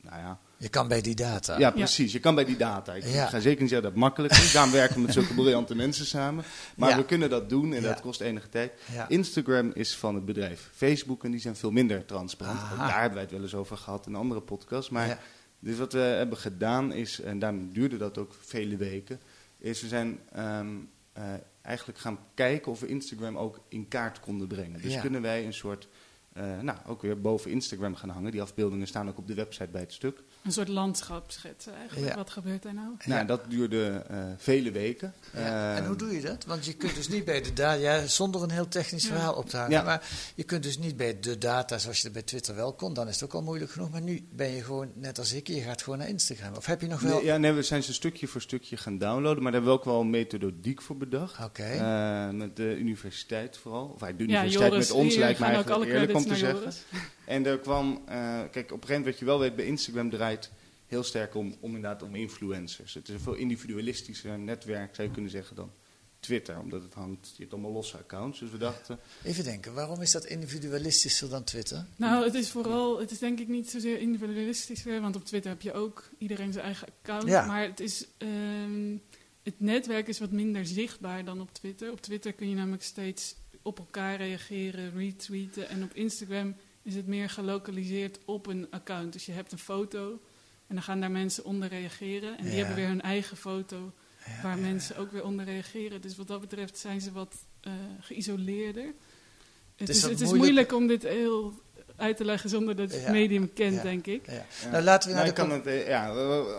[0.02, 1.58] nou ja, Je kan bij die data.
[1.60, 2.12] Ja, precies.
[2.12, 2.94] Je kan bij die data.
[2.94, 3.26] Ik Ja.
[3.28, 4.52] ga zeker niet zeggen dat het makkelijk is.
[4.52, 6.44] Daarom werken we met zulke briljante mensen samen.
[6.76, 6.96] Maar Ja.
[6.98, 8.72] we kunnen dat doen en dat kost enige tijd.
[9.08, 12.60] Instagram is van het bedrijf Facebook en die zijn veel minder transparant.
[12.78, 14.90] Daar hebben wij het wel eens over gehad in andere podcasts.
[14.90, 15.20] Maar
[15.60, 19.20] dus wat we hebben gedaan is, en daarom duurde dat ook vele weken,
[19.64, 20.76] is we zijn ehm,
[21.14, 24.82] eh, eigenlijk gaan kijken of we Instagram ook in kaart konden brengen.
[24.82, 25.02] Dus Ja.
[25.02, 25.88] kunnen wij een soort,
[26.34, 28.32] eh, nou ook weer boven Instagram gaan hangen.
[28.32, 30.24] Die afbeeldingen staan ook op de website bij het stuk.
[30.44, 32.08] Een soort landschap schetsen eigenlijk.
[32.10, 32.16] Ja.
[32.16, 32.88] Wat gebeurt er nou?
[33.06, 35.14] Nou, dat duurde eh, vele weken.
[35.34, 36.46] Ja, en Eh, hoe doe je dat?
[36.46, 39.10] Want je kunt dus niet bij de data, ja, zonder een heel technisch Ja.
[39.10, 39.84] verhaal op te hangen, Ja.
[39.84, 42.94] maar je kunt dus niet bij de data zoals je dat bij Twitter wel kon,
[42.94, 43.90] dan is het ook al moeilijk genoeg.
[43.90, 46.54] Maar nu ben je gewoon, net als ik, je gaat gewoon naar Instagram.
[46.56, 47.16] Of heb je nog wel...
[47.16, 49.78] Nee, ja, nee, we zijn ze stukje voor stukje gaan downloaden, maar daar hebben we
[49.80, 51.44] ook wel een methodiek voor bedacht.
[51.44, 51.64] Oké.
[51.64, 53.86] Eh, met de universiteit vooral.
[53.88, 56.74] Of de Ja, universiteit Joris, met ons lijkt ook eigenlijk eerlijk om te zeggen.
[57.26, 58.16] En er kwam, eh,
[58.52, 60.52] kijk, op een gegeven moment wat je wel weet, bij Instagram draait
[60.88, 62.94] heel sterk om, om inderdaad om influencers.
[62.94, 65.72] Het is een veel individualistischer netwerk, zou je kunnen zeggen, dan
[66.20, 66.60] Twitter.
[66.60, 68.40] Omdat het hangt, je hebt allemaal losse accounts.
[68.40, 71.86] Dus we dachten, Even denken, waarom is dat individualistischer dan Twitter?
[71.96, 75.52] Nou, het is vooral, het is denk ik niet zozeer individualistisch weer, want op Twitter
[75.52, 77.28] heb je ook iedereen zijn eigen account.
[77.28, 77.46] Ja.
[77.46, 78.98] Maar het is, ehm,
[79.44, 81.92] het netwerk is wat minder zichtbaar dan op Twitter.
[81.92, 85.70] Op Twitter kun je namelijk steeds op elkaar reageren, retweeten.
[85.70, 89.14] En op Instagram is het meer gelokaliseerd op een account.
[89.14, 90.20] Dus je hebt een foto
[90.68, 92.38] en dan gaan daar mensen onder reageren.
[92.38, 92.58] En die Ja.
[92.58, 93.92] hebben weer hun eigen foto
[94.26, 96.02] Ja, waar ja, mensen ook weer onder reageren.
[96.02, 98.94] Dus wat dat betreft zijn ze wat eh, geïsoleerder.
[99.76, 101.54] Het, is het is moeilijk- moeilijk om dit heel
[101.96, 103.82] uit te leggen zonder dat je het medium kent, ja.
[103.82, 104.26] denk ik.
[104.26, 104.34] Ja.
[104.62, 104.70] Ja.
[104.72, 105.42] Nou, laten we naar Nou, de...
[105.42, 106.14] ik kan het, eh, ja,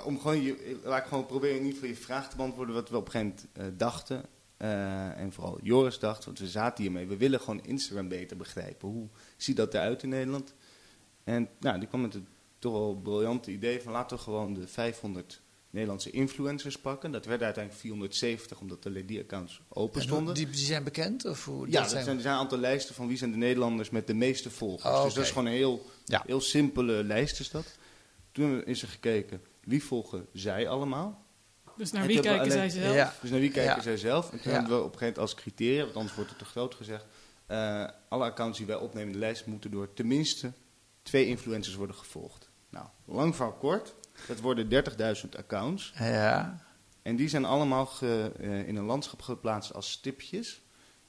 [0.05, 2.89] om gewoon je, laat ik gewoon proberen in ieder geval je vraag te beantwoorden wat
[2.91, 4.25] we op een gegeven moment eh, dachten.
[4.57, 7.07] Eh, en vooral Joris dacht, want we zaten hiermee.
[7.07, 8.89] We willen gewoon Instagram beter begrijpen.
[8.89, 10.55] Hoe ziet dat eruit in Nederland?
[11.25, 12.25] En nou, die kwam met het
[12.59, 15.41] toch wel briljante idee van laten we gewoon de 500
[15.71, 17.13] Nederlandse influencers pakken.
[17.13, 20.35] Dat werden uiteindelijk 470, omdat alleen die accounts open stonden.
[20.35, 21.25] die, die zijn bekend?
[21.25, 23.91] Of hoe, Ja, er zijn, er zijn een aantal lijsten van wie zijn de Nederlanders
[23.91, 24.95] met de meeste volgers.
[24.95, 26.23] Oh, Dus dat is gewoon een heel, Ja.
[26.27, 27.79] heel simpele lijst is dat.
[28.33, 31.24] Toen is er gekeken, wie volgen zij allemaal?
[31.77, 32.95] Dus naar wie kijken zij zelf?
[32.95, 33.15] Ja.
[33.21, 33.83] Dus naar wie kijken Ja.
[33.83, 34.33] zij zelf?
[34.33, 34.59] En toen Ja.
[34.59, 37.05] hebben we op een gegeven moment als criteria, want anders wordt het te groot gezegd...
[37.47, 40.53] eh, alle accounts die wij opnemen in de lijst moeten door tenminste
[41.03, 42.49] twee influencers worden gevolgd.
[42.71, 43.95] Nou, lang van kort,
[44.29, 45.93] dat worden 30.000 accounts.
[45.99, 46.63] Ja.
[47.03, 50.61] En die zijn allemaal ge- eh, in een landschap geplaatst als stipjes.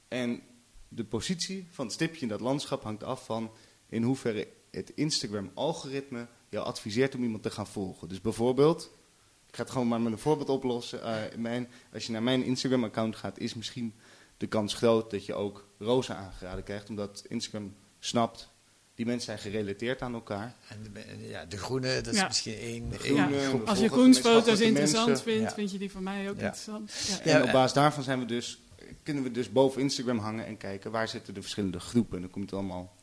[0.08, 0.42] En
[0.88, 3.50] de positie van het stipje in dat landschap hangt af van
[3.88, 8.08] in hoeverre het Instagram-algoritme jou adviseert om iemand te gaan volgen.
[8.08, 8.90] Dus bijvoorbeeld,
[9.48, 11.02] ik ga het gewoon maar met een voorbeeld oplossen.
[11.02, 13.94] Eh, mijn, als je naar mijn Instagram-account gaat, is misschien
[14.36, 18.48] de kans groot dat je ook Rosa aangeraden krijgt, omdat Instagram snapt.
[18.94, 20.54] Die mensen zijn gerelateerd aan elkaar.
[20.68, 22.26] En de, ja, de groene, dat is Ja.
[22.26, 23.60] misschien één, groene.
[23.64, 25.24] Als je Koens foto's interessant mensen.
[25.24, 25.54] vindt, Ja.
[25.54, 26.44] vind je die van mij ook Ja.
[26.46, 26.92] interessant.
[27.22, 28.60] En op eh, basis daarvan zijn we dus,
[29.02, 32.14] kunnen we dus boven Instagram hangen en kijken waar zitten de verschillende groepen.
[32.16, 32.95] En dan komt het allemaal,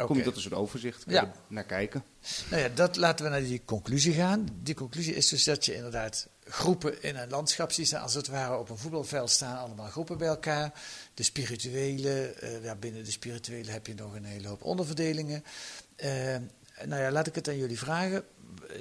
[0.00, 1.04] dan kom je tot een soort overzicht.
[1.04, 1.20] Kun Ja.
[1.22, 2.04] je naar kijken.
[2.50, 4.48] Nou ja, dat laten we naar die conclusie gaan.
[4.62, 8.58] Die conclusie is dus dat je inderdaad groepen in een landschap ziet, als het ware
[8.58, 10.72] op een voetbalveld staan allemaal groepen bij elkaar.
[11.14, 15.44] De spirituele, ja, binnen de spirituele heb je nog een hele hoop onderverdelingen.
[15.96, 16.36] Eh,
[16.84, 18.24] nou ja, laat ik het aan jullie vragen.
[18.68, 18.76] Eh,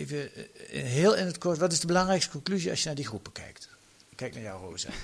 [0.00, 0.30] Even
[0.68, 3.68] heel in het kort, wat is de belangrijkste conclusie als je naar die groepen kijkt?
[4.14, 4.90] Kijk naar jou, Rosa.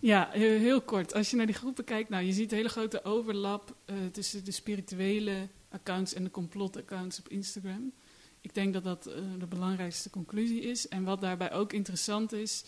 [0.00, 1.14] Ja, heel, kort.
[1.14, 4.44] Als je naar die groepen kijkt, nou, je ziet een hele grote overlap eh, tussen
[4.44, 7.92] de spirituele accounts en de complotaccounts op Instagram.
[8.40, 10.88] Ik denk dat dat eh, de belangrijkste conclusie is.
[10.88, 12.64] En wat daarbij ook interessant is,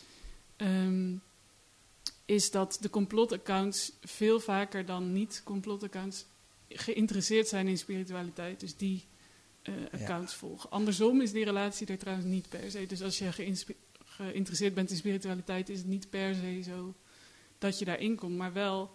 [0.57, 1.17] ehm,
[2.25, 6.27] is dat de complotaccounts veel vaker dan niet-complotaccounts
[6.69, 8.61] geïnteresseerd zijn in spiritualiteit.
[8.61, 9.07] Dus die
[9.63, 10.71] eh, accounts volgen.
[10.71, 12.87] Andersom is die relatie er trouwens niet per se.
[12.87, 13.33] Dus als je
[14.27, 16.95] geïnteresseerd bent in spiritualiteit, is het niet per se zo
[17.59, 18.37] dat je daarin komt.
[18.37, 18.91] Maar wel,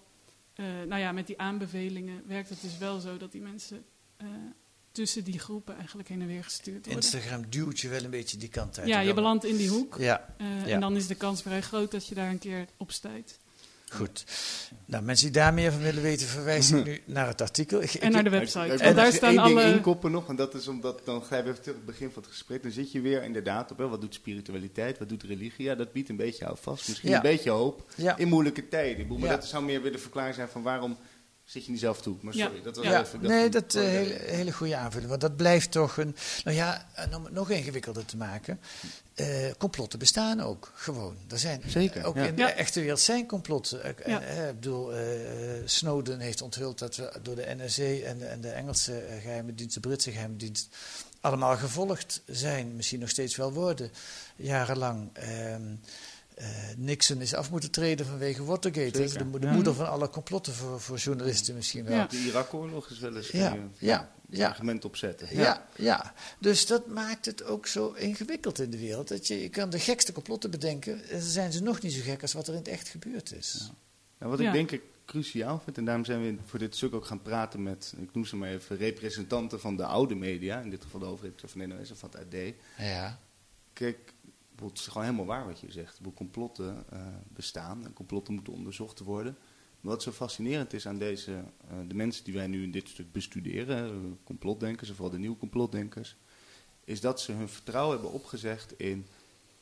[0.54, 3.86] eh, nou ja, met die aanbevelingen werkt het dus wel zo dat die mensen
[4.18, 4.28] eh,
[4.92, 7.04] tussen die groepen eigenlijk heen en weer gestuurd worden.
[7.04, 8.88] Instagram duwt je wel een beetje die kant uit.
[8.88, 9.98] Ja, je belandt in die hoek.
[10.00, 10.74] Ja, Eh, ja.
[10.74, 13.40] En dan is de kans vrij groot dat je daar een keer op stuit.
[13.96, 14.24] Goed.
[14.86, 17.82] Nou, mensen die daar meer van willen weten, verwijs ik nu naar het artikel.
[17.82, 18.66] Ik- En naar de website.
[18.74, 19.74] ik- ik- daar ik- staan één ding alle...
[19.74, 22.22] inkoppen nog, en dat is omdat, dan ga je even terug op het begin van
[22.22, 25.66] het gesprek, dan zit je weer inderdaad op, hè, wat doet spiritualiteit, wat doet religie,
[25.66, 27.16] ja, dat biedt een beetje houvast, misschien Ja.
[27.16, 28.18] een beetje hoop, Ja.
[28.18, 28.92] in moeilijke tijden.
[28.92, 29.36] Ik bedoel, Maar Ja.
[29.36, 30.98] dat zou meer weer de verklaring zijn van waarom
[31.44, 32.16] zit je niet zelf toe.
[32.22, 32.46] Maar Ja.
[32.46, 33.22] sorry, dat was Ja, even...
[33.22, 33.90] nee, ik dat eh, ja.
[33.90, 35.10] hele, hele goede aanvulling.
[35.10, 36.16] Want dat blijft toch een.
[36.44, 38.60] Nou ja, en om het nog ingewikkelder te maken.
[39.14, 41.18] eh, complotten bestaan ook gewoon.
[41.30, 42.26] Er zijn, Zeker, Ook ja.
[42.26, 42.52] in de Ja.
[42.54, 43.84] echte wereld zijn complotten.
[43.84, 44.22] Eh, Ja.
[44.22, 45.02] eh, ik bedoel, eh,
[45.66, 49.56] Snowden heeft onthuld dat we door de NSA en de, en de Engelse eh, geheime
[49.56, 50.68] dienst, de Britse geheime dienst,
[51.22, 52.76] allemaal gevolgd zijn.
[52.76, 53.92] Misschien nog steeds wel worden.
[54.36, 55.10] Jarenlang.
[55.14, 55.62] Ehm,
[56.36, 58.92] eh, Nixon is af moeten treden vanwege Watergate.
[58.92, 59.54] Dat is de, de Ja.
[59.54, 61.96] moeder van alle complotten voor, voor journalisten misschien wel.
[61.98, 62.06] Ja.
[62.08, 64.48] De Irak-oorlog is wel eens Ja, kun je ja, een ja.
[64.50, 65.28] argument opzetten.
[65.32, 65.66] Ja.
[65.76, 69.08] Ja, dus dat maakt het ook zo ingewikkeld in de wereld.
[69.08, 71.04] Dat je, je kan de gekste complotten bedenken.
[71.10, 73.34] En dan zijn ze nog niet zo gek als wat er in het echt gebeurd
[73.34, 73.72] is.
[74.20, 74.48] Nou, wat Ja.
[74.48, 77.64] ik denk ik cruciaal vind, en daarom zijn we voor dit stuk ook gaan praten
[77.64, 81.06] met, ik noem ze maar even, representanten van de oude media, in dit geval de
[81.06, 82.54] overheid van de NOS of van het AD.
[82.78, 83.20] Ja.
[83.74, 84.13] Kijk,
[84.70, 86.00] het is gewoon helemaal waar wat je zegt.
[86.04, 89.38] Hoe complotten eh, bestaan en complotten moeten onderzocht worden.
[89.82, 93.12] Wat zo fascinerend is aan deze, eh, de mensen die wij nu in dit stuk
[93.12, 96.16] bestuderen, eh, complotdenkers, of vooral de nieuwe complotdenkers,
[96.84, 99.06] is dat ze hun vertrouwen hebben opgezegd in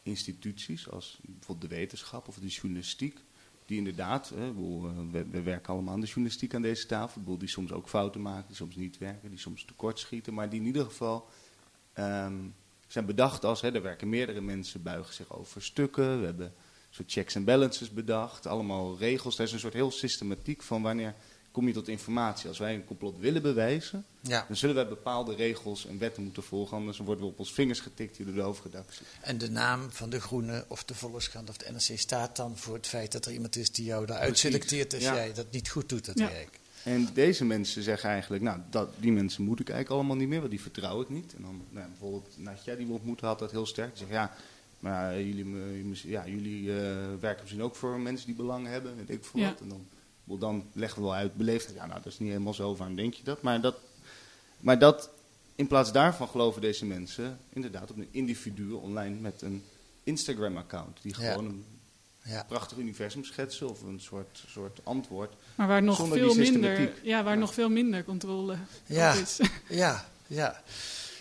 [0.04, 3.20] instituties als bijvoorbeeld de wetenschap of de journalistiek.
[3.66, 7.90] Die inderdaad, we, we werken allemaal aan de journalistiek aan deze tafel, die soms ook
[7.90, 11.30] fouten maken, die soms niet werken, die soms tekortschieten, maar die in ieder geval
[11.94, 12.40] ehm,
[12.92, 16.20] zijn bedacht als, hè, er werken meerdere mensen, buigen zich over stukken.
[16.20, 16.54] We hebben een
[16.90, 19.38] soort checks en balances bedacht, allemaal regels.
[19.38, 21.14] Er is een soort heel systematiek van wanneer
[21.52, 22.48] kom je tot informatie.
[22.48, 24.46] Als wij een complot willen bewijzen, ja.
[24.48, 26.78] dan zullen wij bepaalde regels en wetten moeten volgen.
[26.78, 29.06] Anders worden we op ons vingers getikt hier door de hoofdredactie.
[29.22, 32.74] En de naam van de Groene of de Volkskrant of de NRC staat dan voor
[32.76, 34.50] het feit dat er iemand is die jou daaruit Precies.
[34.52, 35.14] selecteert als Ja.
[35.16, 36.28] jij dat niet goed doet, dat Ja.
[36.30, 36.60] werk.
[36.84, 40.40] En deze mensen zeggen eigenlijk, nou, dat, die mensen moet ik eigenlijk allemaal niet meer,
[40.40, 41.34] want die vertrouw ik niet.
[41.36, 43.90] En dan nou, bijvoorbeeld Natja, die we ontmoeten, had dat heel sterk.
[43.90, 44.36] Die zegt, ja,
[44.80, 45.46] maar eh, jullie,
[46.08, 49.48] ja, jullie eh, werken misschien ook voor mensen die belangen hebben, weet ik veel Ja.
[49.50, 49.60] wat.
[49.62, 49.86] En dan,
[50.24, 51.74] wel, dan leggen we wel uit, beleefd.
[51.74, 53.42] Ja, nou, dat is niet helemaal zo, waarom denk je dat?
[53.42, 53.76] Maar dat,
[54.60, 55.10] maar dat,
[55.56, 59.64] in plaats daarvan geloven deze mensen inderdaad op een individu online met een
[60.04, 60.98] Instagram-account.
[61.02, 61.32] Die Ja.
[61.32, 61.66] gewoon een
[62.24, 62.44] Ja.
[62.48, 65.34] prachtig universum schetsen of een soort, soort antwoord.
[65.56, 67.40] Maar waar nog Zonder veel die minder, ja, waar Ja.
[67.40, 68.56] nog veel minder controle
[68.86, 69.14] Ja.
[69.14, 69.40] is.
[69.70, 70.62] Ja, ja.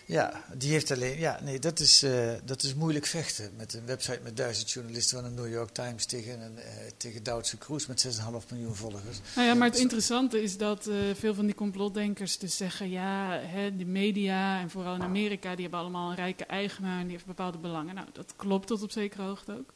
[0.06, 1.18] Ja, die heeft alleen.
[1.18, 3.50] Ja, nee, dat is, eh, dat is moeilijk vechten.
[3.56, 7.22] Met een website met duizend journalisten van de New York Times tegen, een, eh, tegen
[7.22, 9.20] Duitse Kroes met 6,5 miljoen volgers.
[9.36, 12.90] Nou ja, maar het interessante is dat eh, veel van die complotdenkers dus zeggen...
[12.90, 15.52] ja, hè, de media en vooral in Amerika...
[15.52, 17.94] die hebben allemaal een rijke eigenaar en die heeft bepaalde belangen.
[17.94, 19.72] Nou, dat klopt tot op zekere hoogte ook.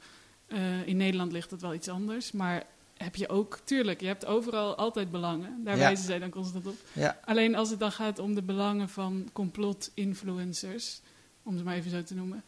[0.54, 2.32] Eh, in Nederland ligt dat wel iets anders.
[2.32, 2.62] Maar
[2.96, 5.64] heb je ook, tuurlijk, je hebt overal altijd belangen.
[5.64, 5.80] Daar Ja.
[5.82, 6.74] wijzen zij dan constant op.
[6.92, 7.18] Ja.
[7.24, 11.00] Alleen als het dan gaat om de belangen van complot-influencers,
[11.42, 12.42] om ze maar even zo te noemen,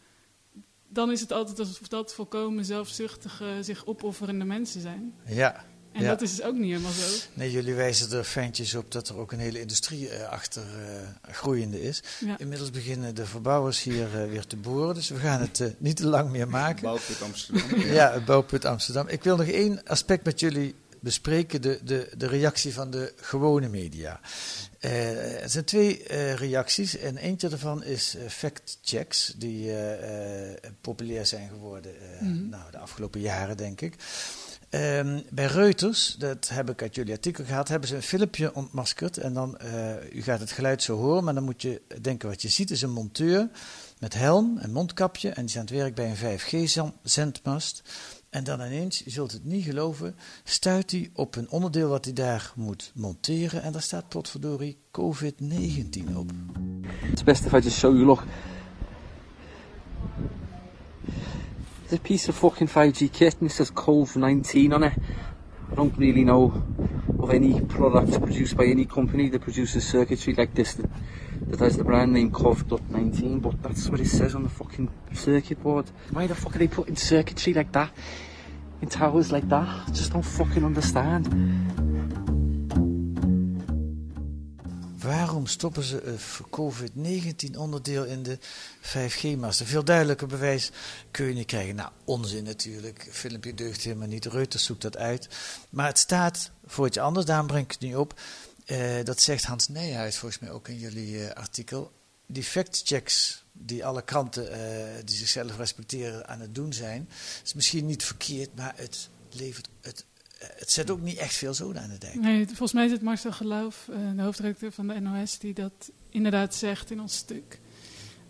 [0.87, 5.13] dan is het altijd alsof dat volkomen zelfzuchtige, zich opofferende mensen zijn.
[5.25, 5.65] Ja.
[5.97, 6.09] En ja.
[6.09, 7.05] dat is dus ook niet helemaal zo.
[7.33, 11.31] Nee, jullie wijzen er fijntjes op dat er ook een hele industrie eh, achter eh,
[11.33, 12.03] groeiende is.
[12.19, 12.37] Ja.
[12.39, 16.07] Inmiddels beginnen de verbouwers hier eh, weer te boren, dus we gaan het niet te
[16.07, 16.81] lang meer maken.
[16.81, 17.79] Bouwput Amsterdam.
[17.79, 19.07] ja, het bouwput Amsterdam.
[19.07, 23.67] Ik wil nog één aspect met jullie bespreken, de, de, de reactie van de gewone
[23.69, 24.19] media.
[24.79, 30.57] Eh, er zijn twee eh, reacties en eentje daarvan is eh, fact-checks, die eh, eh,
[30.81, 32.49] populair zijn geworden eh, Mhm.
[32.49, 33.95] nou, de afgelopen jaren, denk ik.
[34.69, 39.17] Ehm, bij Reuters, dat heb ik uit jullie artikel gehad, hebben ze een filmpje ontmaskerd.
[39.17, 42.41] En dan, eh, u gaat het geluid zo horen, maar dan moet je denken wat
[42.41, 43.49] je ziet is een monteur
[43.99, 45.29] met helm en mondkapje.
[45.29, 47.81] En die is aan het werk bij een 5G-zendmast.
[48.29, 52.13] En dan ineens, je zult het niet geloven, stuit hij op een onderdeel wat hij
[52.13, 53.61] daar moet monteren.
[53.61, 56.31] En daar staat potverdorie COVID-19 op.
[57.11, 57.79] It's best if I just
[61.87, 64.93] There's a piece of fucking 5G kit and it says COVID-19 on it.
[65.71, 66.61] I don't really know
[67.17, 70.89] of any product produced by any company that produces circuitry like this that,
[71.47, 75.63] that has the brand name COVID-19, but that's what it says on the fucking circuit
[75.63, 75.89] board.
[76.11, 77.93] Why the fuck are they putting circuitry like that
[78.81, 79.87] in towers like that?
[79.87, 81.96] I just don't fucking understand.
[85.07, 88.39] Waarom stoppen ze een COVID-19 onderdeel in de
[88.81, 89.59] 5G-mast?
[89.59, 90.71] Een veel duidelijker bewijs
[91.11, 91.75] kun je niet krijgen.
[91.75, 93.07] Nou, onzin natuurlijk.
[93.11, 94.25] Filmpje deugt helemaal niet.
[94.25, 95.27] Reuters zoekt dat uit.
[95.69, 98.19] Maar het staat voor iets anders, daarom breng ik het nu op.
[98.65, 101.91] Eh, dat zegt Hans Nijhuis volgens mij ook in jullie eh, artikel.
[102.25, 107.09] Die fact-checks die alle kranten eh, die zichzelf respecteren aan het doen zijn,
[107.43, 110.05] is misschien niet verkeerd, maar het levert het.
[110.39, 112.15] Eh, Het zet ook niet echt veel zoden aan de dijk.
[112.15, 115.91] Nee, volgens mij is het Marcel Geloof, eh, de hoofdredacteur van de NOS, die dat
[116.09, 117.59] inderdaad zegt in ons stuk.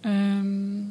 [0.01, 0.81] Ehm,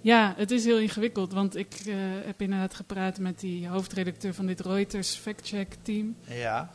[0.00, 4.46] ja, het is heel ingewikkeld, want ik eh, heb inderdaad gepraat met die hoofdredacteur van
[4.46, 6.16] dit Reuters fact-check team.
[6.28, 6.70] Ja.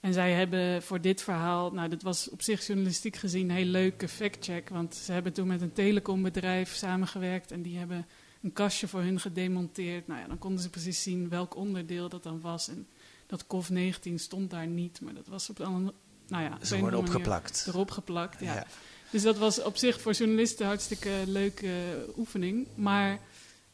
[0.00, 3.64] En zij hebben voor dit verhaal, nou dat was op zich journalistiek gezien een heel
[3.64, 4.68] leuke fact-check.
[4.68, 8.06] Want ze hebben toen met een telecombedrijf samengewerkt en die hebben
[8.42, 10.06] een kastje voor hun gedemonteerd.
[10.06, 12.68] Nou ja, dan konden ze precies zien welk onderdeel dat dan was.
[12.68, 12.86] En
[13.26, 15.92] dat COV-19 stond daar niet, maar dat was op een,
[16.28, 17.64] nou ja, Ze worden opgeplakt.
[17.68, 18.54] Erop geplakt, ja.
[18.54, 18.66] Ja.
[19.10, 21.70] Dus dat was op zich voor journalisten een hartstikke leuke
[22.16, 22.66] oefening.
[22.74, 23.20] Maar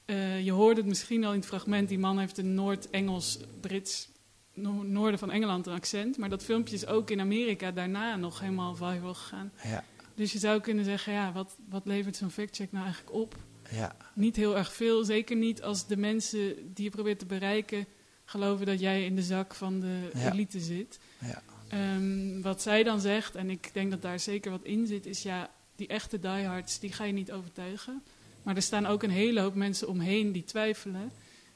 [0.04, 1.88] eh, je hoorde het misschien al in het fragment.
[1.88, 4.08] Die man heeft een Noord-Engels-Brits,
[4.54, 6.16] no- noorden van Engeland een accent.
[6.16, 9.52] Maar dat filmpje is ook in Amerika daarna nog helemaal viral gegaan.
[9.64, 9.84] Ja.
[10.14, 13.36] Dus je zou kunnen zeggen, ja, wat, wat levert zo'n factcheck nou eigenlijk op?
[13.70, 13.96] Ja.
[14.14, 15.04] Niet heel erg veel.
[15.04, 17.86] Zeker niet als de mensen die je probeert te bereiken...
[18.24, 20.32] geloven dat jij in de zak van de Ja.
[20.32, 20.98] elite zit.
[21.20, 21.42] Ja.
[21.68, 25.22] Ehm, wat zij dan zegt, en ik denk dat daar zeker wat in zit, is
[25.22, 28.02] ja, die echte diehards, die ga je niet overtuigen.
[28.42, 31.12] Maar er staan ook een hele hoop mensen omheen die twijfelen.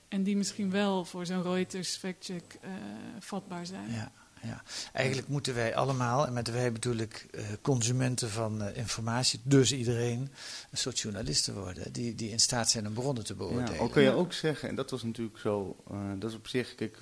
[0.08, 2.70] En die misschien wel voor zo'n Reuters factcheck eh
[3.18, 3.90] vatbaar zijn.
[3.90, 4.62] Ja, ja.
[4.92, 9.72] Eigenlijk moeten wij allemaal, en met wij bedoel ik eh, consumenten van eh, informatie, dus
[9.72, 10.28] iedereen,
[10.70, 11.92] een soort journalisten worden.
[11.92, 13.72] Die, die in staat zijn om bronnen te beoordelen.
[13.72, 16.48] Ja, al kun je ook zeggen, en dat was natuurlijk zo, eh, dat is op
[16.48, 16.98] zich, kijk,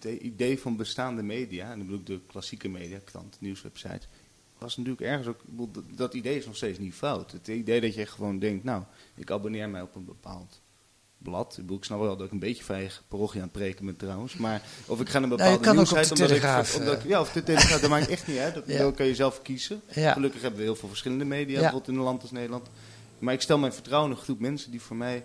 [0.00, 4.08] het idee van bestaande media, en dan bedoel ik de klassieke media, krant, nieuwswebsites,
[4.58, 5.40] was natuurlijk ergens ook,
[5.96, 7.32] dat idee is nog steeds niet fout.
[7.32, 8.82] Het idee dat je gewoon denkt, nou,
[9.14, 10.60] ik abonneer mij op een bepaald
[11.18, 11.50] blad.
[11.50, 13.96] Ik, bedoel, ik snap wel dat ik een beetje eigen parochie aan het preken ben
[13.96, 16.42] trouwens, maar of ik ga een Nou, bepaalde kan ook op nieuwsite, de omdat ik-
[16.42, 17.08] Telegraaf, omdat ik, eh.
[17.08, 18.54] ja, of de Telegraaf, dat maakt echt niet uit.
[18.54, 18.90] Dat, Ja.
[18.90, 19.80] kan je zelf kiezen.
[19.94, 20.12] Ja.
[20.12, 21.60] Gelukkig hebben we heel veel verschillende media, Ja.
[21.60, 22.66] bijvoorbeeld in een land als Nederland.
[23.18, 25.24] Maar ik stel mijn vertrouwen in een groep mensen die voor mij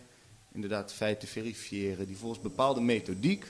[0.54, 3.44] inderdaad feiten verifiëren, die volgens bepaalde methodiek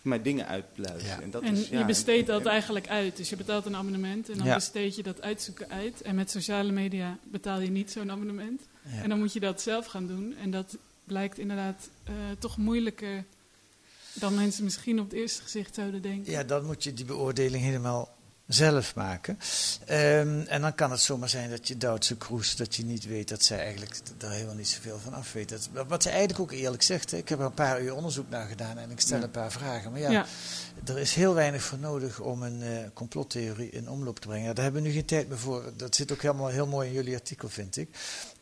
[0.00, 1.22] voor mij dingen uitpluizen.
[1.22, 3.16] En, dat en is, ja, je besteedt en- dat eigenlijk uit.
[3.16, 4.54] Dus je betaalt een abonnement en dan Ja.
[4.54, 6.02] besteed je dat uitzoeken uit.
[6.02, 8.60] En met sociale media betaal je niet zo'n abonnement.
[8.94, 9.02] Ja.
[9.02, 10.34] En dan moet je dat zelf gaan doen.
[10.42, 10.76] En dat
[11.10, 13.24] blijkt inderdaad eh, toch moeilijker
[14.14, 16.32] dan mensen misschien op het eerste gezicht zouden denken.
[16.32, 18.16] Ja, dan moet je die beoordeling helemaal
[18.54, 19.38] zelf maken.
[19.86, 23.28] Ehm, en dan kan het zomaar zijn dat je Duitse kroes, dat je niet weet
[23.28, 25.48] dat zij eigenlijk daar helemaal niet zoveel van af weet.
[25.48, 27.16] Dat, wat ze eigenlijk ook eerlijk zegt, hè.
[27.16, 29.24] ik heb er een paar uur onderzoek naar gedaan en ik stel Ja.
[29.24, 29.90] een paar vragen.
[29.90, 30.26] Maar ja, Ja.
[30.84, 34.54] er is heel weinig voor nodig om een eh, complottheorie in omloop te brengen.
[34.54, 35.72] Daar hebben we nu geen tijd meer voor.
[35.76, 37.88] Dat zit ook helemaal heel mooi in jullie artikel, vind ik.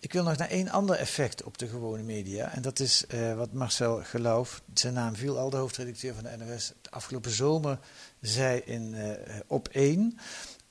[0.00, 2.52] Ik wil nog naar één ander effect op de gewone media.
[2.54, 6.44] En dat is eh, wat Marcel Geloof, zijn naam viel al, de hoofdredacteur van de
[6.44, 7.78] NOS, de afgelopen zomer
[8.20, 9.10] zei in eh,
[9.46, 10.18] op 1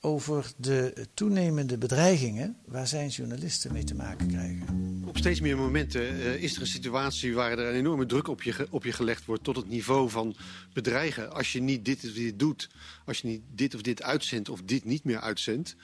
[0.00, 5.02] over de toenemende bedreigingen waar zijn journalisten mee te maken krijgen.
[5.06, 8.42] op steeds meer momenten uh, is er een situatie waar er een enorme druk op
[8.42, 10.36] je, op je gelegd wordt tot het niveau van
[10.72, 11.32] bedreigen.
[11.32, 12.68] Als je niet dit dit doet,
[13.08, 15.76] als je niet dit of dit uitzendt of dit niet meer uitzendt,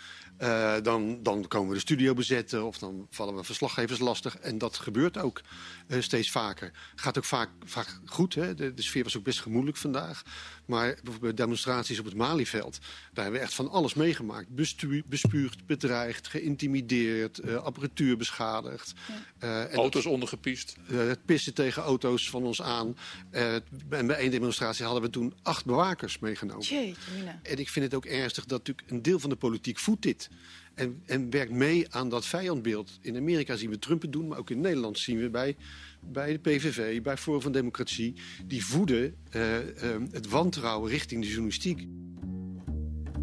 [0.42, 4.38] uh, dan, dan komen we de studio bezetten of dan vallen we verslaggevers lastig.
[4.38, 5.40] En dat gebeurt ook
[5.88, 6.72] uh, steeds vaker.
[6.94, 8.34] Gaat ook vaak, vaak goed.
[8.34, 8.54] Hè?
[8.54, 10.22] De, de, sfeer was ook best gemoedelijk vandaag.
[10.66, 12.78] Maar bijvoorbeeld bij demonstraties op het Malieveld,
[13.12, 14.48] daar hebben we echt van alles meegemaakt.
[14.48, 18.92] Bestuur, bespuugd, bedreigd, geïntimideerd, uh, apparatuur beschadigd.
[19.38, 19.70] Ja.
[19.70, 20.76] auto's ondergepiest.
[20.86, 22.96] het pissen tegen auto's van ons aan.
[23.30, 26.64] en bij één demonstratie hadden we toen acht bewakers meegenomen.
[26.64, 26.94] Jeetje,
[27.42, 30.28] en ik vind het ook ernstig dat natuurlijk een deel van de politiek voedt dit.
[30.74, 32.98] En, en, werkt mee aan dat vijandbeeld.
[33.00, 35.56] In Amerika zien we Trump het doen, maar ook in Nederland zien we bij,
[36.00, 38.14] bij de PVV, bij Forum van Democratie,
[38.46, 39.64] die voeden uh, uh,
[40.10, 41.86] het wantrouwen richting de journalistiek.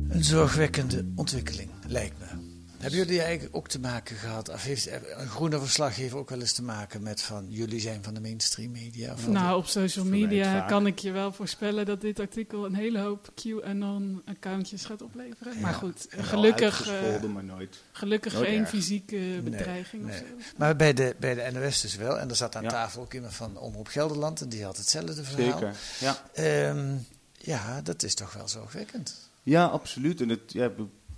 [0.08, 2.41] Een zorgwekkende ontwikkeling, lijkt me.
[2.82, 6.54] Hebben jullie eigenlijk ook te maken gehad, of heeft een groene verslaggever ook wel eens
[6.54, 9.14] te maken met van jullie zijn van de mainstream media?
[9.14, 13.00] Of nou, op social media kan ik je wel voorspellen dat dit artikel een hele
[13.00, 15.54] hoop QAnon-accountjes gaat opleveren.
[15.54, 15.60] Ja.
[15.60, 17.78] Maar goed, gelukkig, uh, maar nooit.
[17.92, 18.70] gelukkig nooit geen erg.
[18.70, 20.54] fysieke bedreiging nee, of zo.
[20.58, 22.70] Maar bij de, bij de NOS dus wel, en er zat aan Ja.
[22.70, 25.52] tafel ook iemand van Omroep Gelderland en die had hetzelfde verhaal.
[25.60, 26.24] Zeker, ja.
[26.34, 26.96] Ehm,
[27.38, 29.30] ja, dat is toch wel zorgwekkend.
[29.44, 30.22] Ja, absoluut.
[30.22, 30.72] En het ja,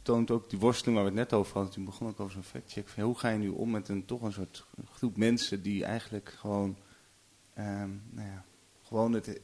[0.04, 1.74] toont ook die worsteling waar we het net over hadden.
[1.74, 2.88] Toen begon ik over zo'n factcheck.
[2.88, 6.30] Van, hoe ga je nu om met een toch een soort groep mensen die eigenlijk
[6.38, 6.78] gewoon,
[7.54, 8.46] ehm, nou ja,
[8.84, 9.42] gewoon het,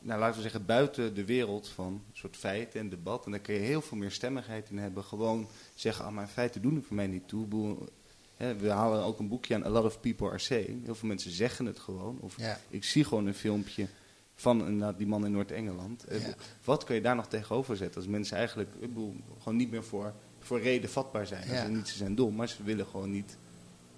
[0.00, 3.24] nou laten we zeggen, buiten de wereld van soort feiten en debat.
[3.24, 5.04] En daar kun je heel veel meer stemmigheid in hebben.
[5.04, 7.76] Gewoon zeggen, ah, maar feiten doen er voor mij niet toe.
[8.36, 10.84] We halen ook een boekje aan A Lot of People Are Saying.
[10.84, 12.18] Heel veel mensen zeggen het gewoon.
[12.20, 12.60] Of Ja.
[12.68, 13.88] ik zie gewoon een filmpje
[14.40, 16.04] van inderdaad die man in Noord-Engeland.
[16.04, 16.34] Eh, Ja.
[16.64, 19.84] Wat kun je daar nog tegenover zetten als mensen eigenlijk ik bedoel, gewoon niet meer
[19.84, 21.48] voor, voor reden vatbaar zijn?
[21.48, 21.64] Ja.
[21.64, 23.36] Ze, niet, ze zijn dom, maar ze willen gewoon niet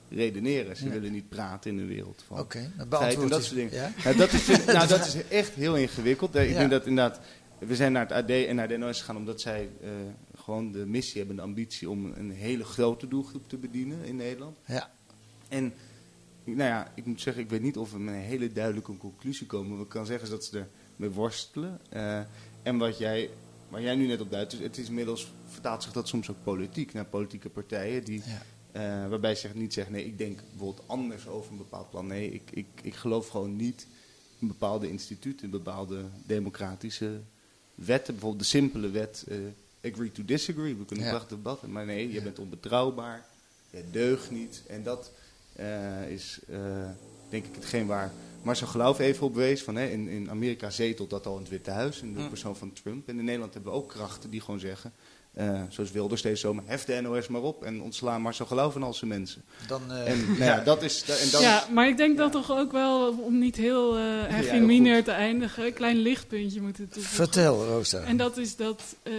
[0.09, 0.77] redeneren.
[0.77, 0.93] Ze Nee.
[0.93, 3.73] willen niet praten in de wereld van Oké, en dat soort dingen.
[3.73, 3.93] ja?
[4.05, 6.35] Ja, dat, is, nou, dat is echt heel ingewikkeld.
[6.35, 7.21] Eh, Ik denk dat inderdaad,
[7.59, 9.89] we zijn naar het AD en naar de NOS gegaan omdat zij eh,
[10.37, 14.59] gewoon de missie hebben, de ambitie om een hele grote doelgroep te bedienen in Nederland.
[14.67, 14.91] Ja.
[15.49, 15.73] En
[16.45, 19.47] nou ja, ik moet zeggen, ik weet niet of we met een hele duidelijke conclusie
[19.47, 19.77] komen.
[19.77, 21.81] Wat ik kan zeggen is dat ze ermee worstelen.
[21.89, 22.21] Eh,
[22.63, 23.31] en wat jij,
[23.69, 26.43] waar jij nu net op duidt, is, het is inmiddels vertaalt zich dat soms ook
[26.45, 28.23] politiek naar politieke partijen die.
[28.73, 32.07] eh, waarbij ze niet zeggen, nee, ik denk bijvoorbeeld anders over een bepaald plan.
[32.07, 33.87] Nee, ik, ik, ik geloof gewoon niet
[34.39, 37.21] in bepaalde instituten, in bepaalde democratische
[37.75, 38.13] wetten.
[38.15, 39.37] Bijvoorbeeld de simpele wet, eh,
[39.93, 40.77] agree to disagree.
[40.77, 41.11] We kunnen Ja.
[41.11, 43.27] een prachtig debat maar nee, je bent onbetrouwbaar,
[43.71, 44.63] je deugt niet.
[44.67, 45.11] En dat
[46.09, 46.59] is, eh,
[47.29, 49.63] denk ik, hetgeen waar Marcel Geloof even op wees.
[49.63, 52.57] Van, hè, in, in Amerika zetelt dat al in het Witte Huis, in de persoon
[52.57, 53.09] van Trump.
[53.09, 54.93] En in Nederland hebben we ook krachten die gewoon zeggen...
[55.35, 58.83] eh, zoals Wilders deze zomer, hef de NOS maar op en ontslaan Marcel Geloof en
[58.83, 59.43] al zijn mensen.
[59.67, 61.03] Dan, eh, en nou ja, dat is...
[61.03, 64.57] En dan, ja, maar ik denk dat toch ook wel, om niet heel eh heavy
[64.57, 67.25] minor te eindigen, een klein lichtpuntje moeten toevoegen.
[67.25, 68.03] Vertel, Rosa.
[68.03, 69.13] En dat is dat eh,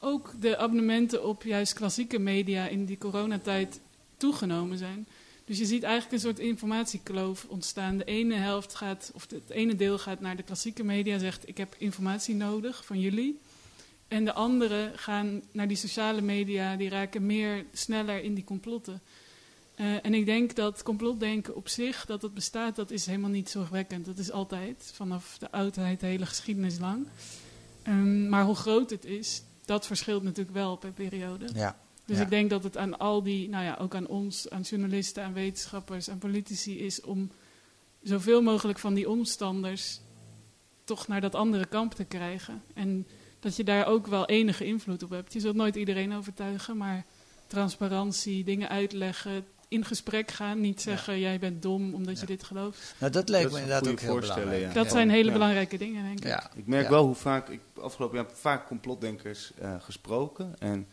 [0.00, 3.80] ook de abonnementen op juist klassieke media in die coronatijd
[4.16, 5.06] toegenomen zijn.
[5.44, 7.96] Dus je ziet eigenlijk een soort informatiekloof ontstaan.
[7.96, 11.56] De ene helft gaat, of het ene deel gaat naar de klassieke media, zegt ik
[11.56, 13.40] heb informatie nodig van jullie.
[14.08, 19.02] En de anderen gaan naar die sociale media, die raken meer sneller in die complotten.
[19.74, 23.50] Eh, en ik denk dat complotdenken op zich, dat het bestaat, dat is helemaal niet
[23.50, 24.04] zorgwekkend.
[24.04, 27.06] Dat is altijd, vanaf de oudheid, de hele geschiedenis lang.
[27.82, 31.48] Ehm, maar hoe groot het is, dat verschilt natuurlijk wel per periode.
[31.54, 31.76] Ja.
[32.06, 32.22] Dus Ja.
[32.22, 35.32] ik denk dat het aan al die, nou ja, ook aan ons, aan journalisten, aan
[35.32, 37.30] wetenschappers, aan politici is om
[38.02, 40.00] zoveel mogelijk van die omstanders
[40.84, 42.62] toch naar dat andere kamp te krijgen.
[42.74, 43.06] En
[43.40, 45.32] dat je daar ook wel enige invloed op hebt.
[45.32, 47.04] Je zult nooit iedereen overtuigen, maar
[47.46, 52.94] transparantie, dingen uitleggen, in gesprek gaan, niet zeggen jij bent dom omdat je dit gelooft.
[53.00, 54.60] Nou, dat lijkt Dat me inderdaad ook heel belangrijk.
[54.62, 54.72] ja.
[54.72, 55.32] Dat zijn hele Ja.
[55.32, 56.24] belangrijke dingen, denk ik.
[56.24, 56.50] Ja.
[56.56, 56.90] Ik merk Ja.
[56.90, 60.54] wel hoe vaak, ik afgelopen jaar heb vaak complotdenkers eh, gesproken.
[60.58, 60.86] En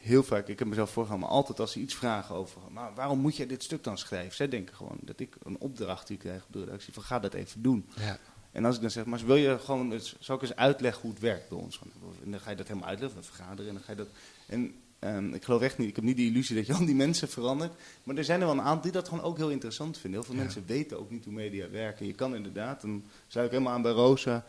[0.00, 3.18] heel vaak, ik heb mezelf voorgehouden, maar altijd als ze iets vragen over, maar waarom
[3.18, 4.34] moet jij dit stuk dan schrijven?
[4.34, 7.34] Zij denken gewoon dat ik een opdracht die krijg op de redactie van ga dat
[7.34, 7.86] even doen.
[7.96, 8.18] Ja.
[8.52, 11.10] En als ik dan zeg, maar wil je gewoon, eens- zal ik eens uitleggen hoe
[11.10, 11.80] het werkt bij ons?
[12.24, 14.08] En dan ga je dat helemaal uitleggen, we vergaderen en dan ga je dat...
[14.46, 16.94] En ehm, ik geloof echt niet, ik heb niet de illusie dat je al die
[16.94, 17.72] mensen verandert.
[18.02, 20.20] Maar er zijn er wel een aantal die dat gewoon ook heel interessant vinden.
[20.20, 20.42] Heel veel Ja.
[20.42, 22.06] mensen weten ook niet hoe media werken.
[22.06, 24.44] Je kan inderdaad, dan sluit ik helemaal aan bij Rosa,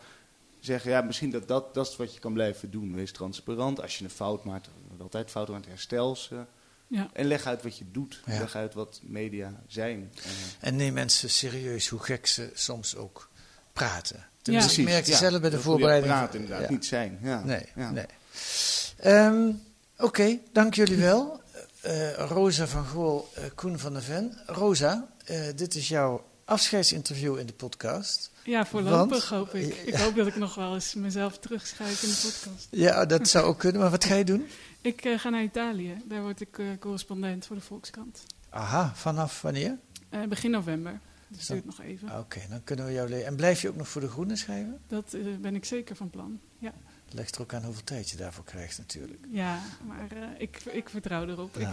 [0.64, 2.94] zeggen, ja, misschien dat, dat dat is wat je kan blijven doen.
[2.94, 3.82] Wees transparant.
[3.82, 4.68] Als je een fout maakt,
[5.00, 6.44] altijd fout maakt, herstel ze.
[6.86, 7.08] Ja.
[7.12, 8.20] En leg uit wat je doet.
[8.26, 8.38] Ja.
[8.38, 10.12] Leg uit wat media zijn.
[10.14, 13.28] En, En neem mensen serieus, hoe gek ze soms ook
[13.72, 14.16] praten.
[14.16, 14.24] Ja.
[14.42, 16.12] Tenminste, ik merk Ja, zelf bij de je voorbereiding.
[16.12, 16.70] praat inderdaad, Ja.
[16.70, 17.18] niet zijn.
[17.22, 17.44] Ja.
[17.44, 17.90] Nee, Ja.
[17.90, 18.06] nee.
[18.96, 19.50] Ehm,
[19.98, 21.40] Oké, dank jullie wel.
[21.80, 24.38] eh, Rosa van Gool, uh, Koen van der Ven.
[24.46, 28.30] Rosa, uh, dit is jouw afscheidsinterview in de podcast.
[28.44, 29.74] Ja, voorlopig Want, hoop ik.
[29.74, 32.68] Ik hoop dat ik nog wel eens mezelf terugschrijf in de podcast.
[32.70, 33.80] Ja, dat zou ook kunnen.
[33.80, 34.46] Maar wat ga je doen?
[34.80, 35.96] Ik ga naar Italië.
[36.04, 38.22] Daar word ik correspondent voor de Volkskrant.
[38.48, 39.78] Aha, vanaf wanneer?
[40.28, 41.00] begin november.
[41.28, 42.08] Dus duurt nog even.
[42.08, 43.26] Ah, oké, dan kunnen we jou leren.
[43.26, 44.80] En blijf je ook nog voor de Groene schrijven?
[44.88, 46.72] Dat ben ik zeker van plan, ja.
[47.10, 49.24] Legt er ook aan hoeveel tijd je daarvoor krijgt natuurlijk.
[49.30, 50.06] Ja, maar
[50.38, 51.56] ik, ik vertrouw erop.
[51.56, 51.68] Ik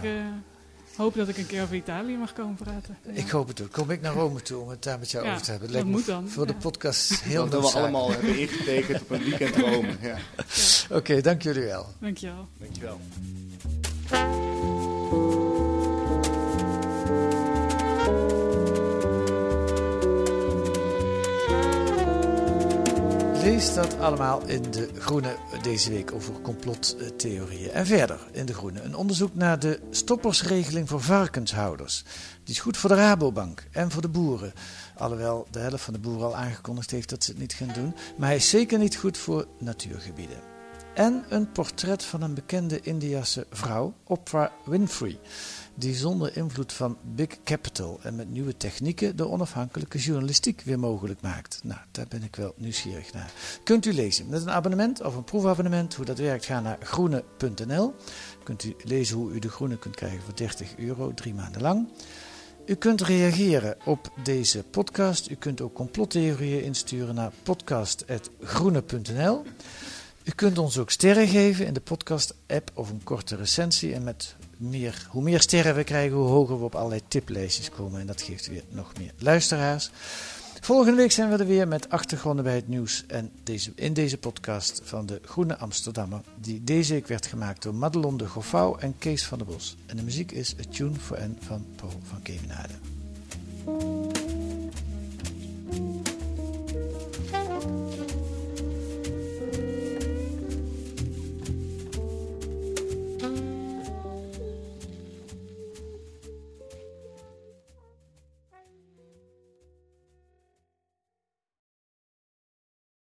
[0.96, 2.98] hoop dat ik een keer over Italië mag komen praten.
[3.02, 3.12] Ja.
[3.12, 3.72] Ik hoop het ook.
[3.72, 5.72] Kom ik naar Rome toe om het daar met jou ja, over te hebben.
[5.72, 6.28] dat moet dan.
[6.28, 9.96] Voor de podcast heel Dat we allemaal hebben ingetekend op een weekend Rome.
[10.00, 10.16] Ja.
[10.84, 11.86] Oké, okay, dank jullie wel.
[11.98, 12.48] Dank je wel.
[12.58, 14.49] Dank je wel.
[23.50, 27.70] Lees dat allemaal in De Groene deze week over complottheorieën.
[27.70, 32.04] En verder in De Groene een onderzoek naar de stoppersregeling voor varkenshouders.
[32.44, 34.52] Die is goed voor de Rabobank en voor de boeren.
[34.96, 37.94] Alhoewel de helft van de boeren al aangekondigd heeft dat ze het niet gaan doen.
[38.16, 40.49] Maar hij is zeker niet goed voor natuurgebieden.
[40.94, 45.18] En een portret van een bekende Indiase vrouw, Oprah Winfrey
[45.80, 51.20] die zonder invloed van Big Capital en met nieuwe technieken de onafhankelijke journalistiek weer mogelijk
[51.20, 51.60] maakt.
[51.62, 53.32] Nou, daar ben ik wel nieuwsgierig naar.
[53.64, 55.94] Kunt u lezen met een abonnement of een proefabonnement.
[55.94, 57.94] Hoe dat werkt, ga naar groene.nl.
[58.42, 61.88] Kunt u lezen hoe u de groene kunt krijgen voor 30 euro, drie maanden lang.
[62.66, 65.30] U kunt reageren op deze podcast.
[65.30, 69.44] U kunt ook complottheorieën insturen naar podcast.groene.nl.
[70.24, 73.94] U kunt ons ook sterren geven in de podcast-app of een korte recensie.
[73.94, 78.00] En met meer, hoe meer sterren we krijgen, hoe hoger we op allerlei tiplijstjes komen.
[78.00, 79.90] En dat geeft weer nog meer luisteraars.
[80.60, 83.04] Volgende week zijn we er weer met achtergronden bij het nieuws.
[83.06, 86.20] En deze, in deze podcast van de Groene Amsterdammer.
[86.40, 89.76] Die deze week werd gemaakt door Madelon de Goffouw en Kees van der Bos.
[89.86, 92.74] En de muziek is A Tune for N van Paul van Kemenade.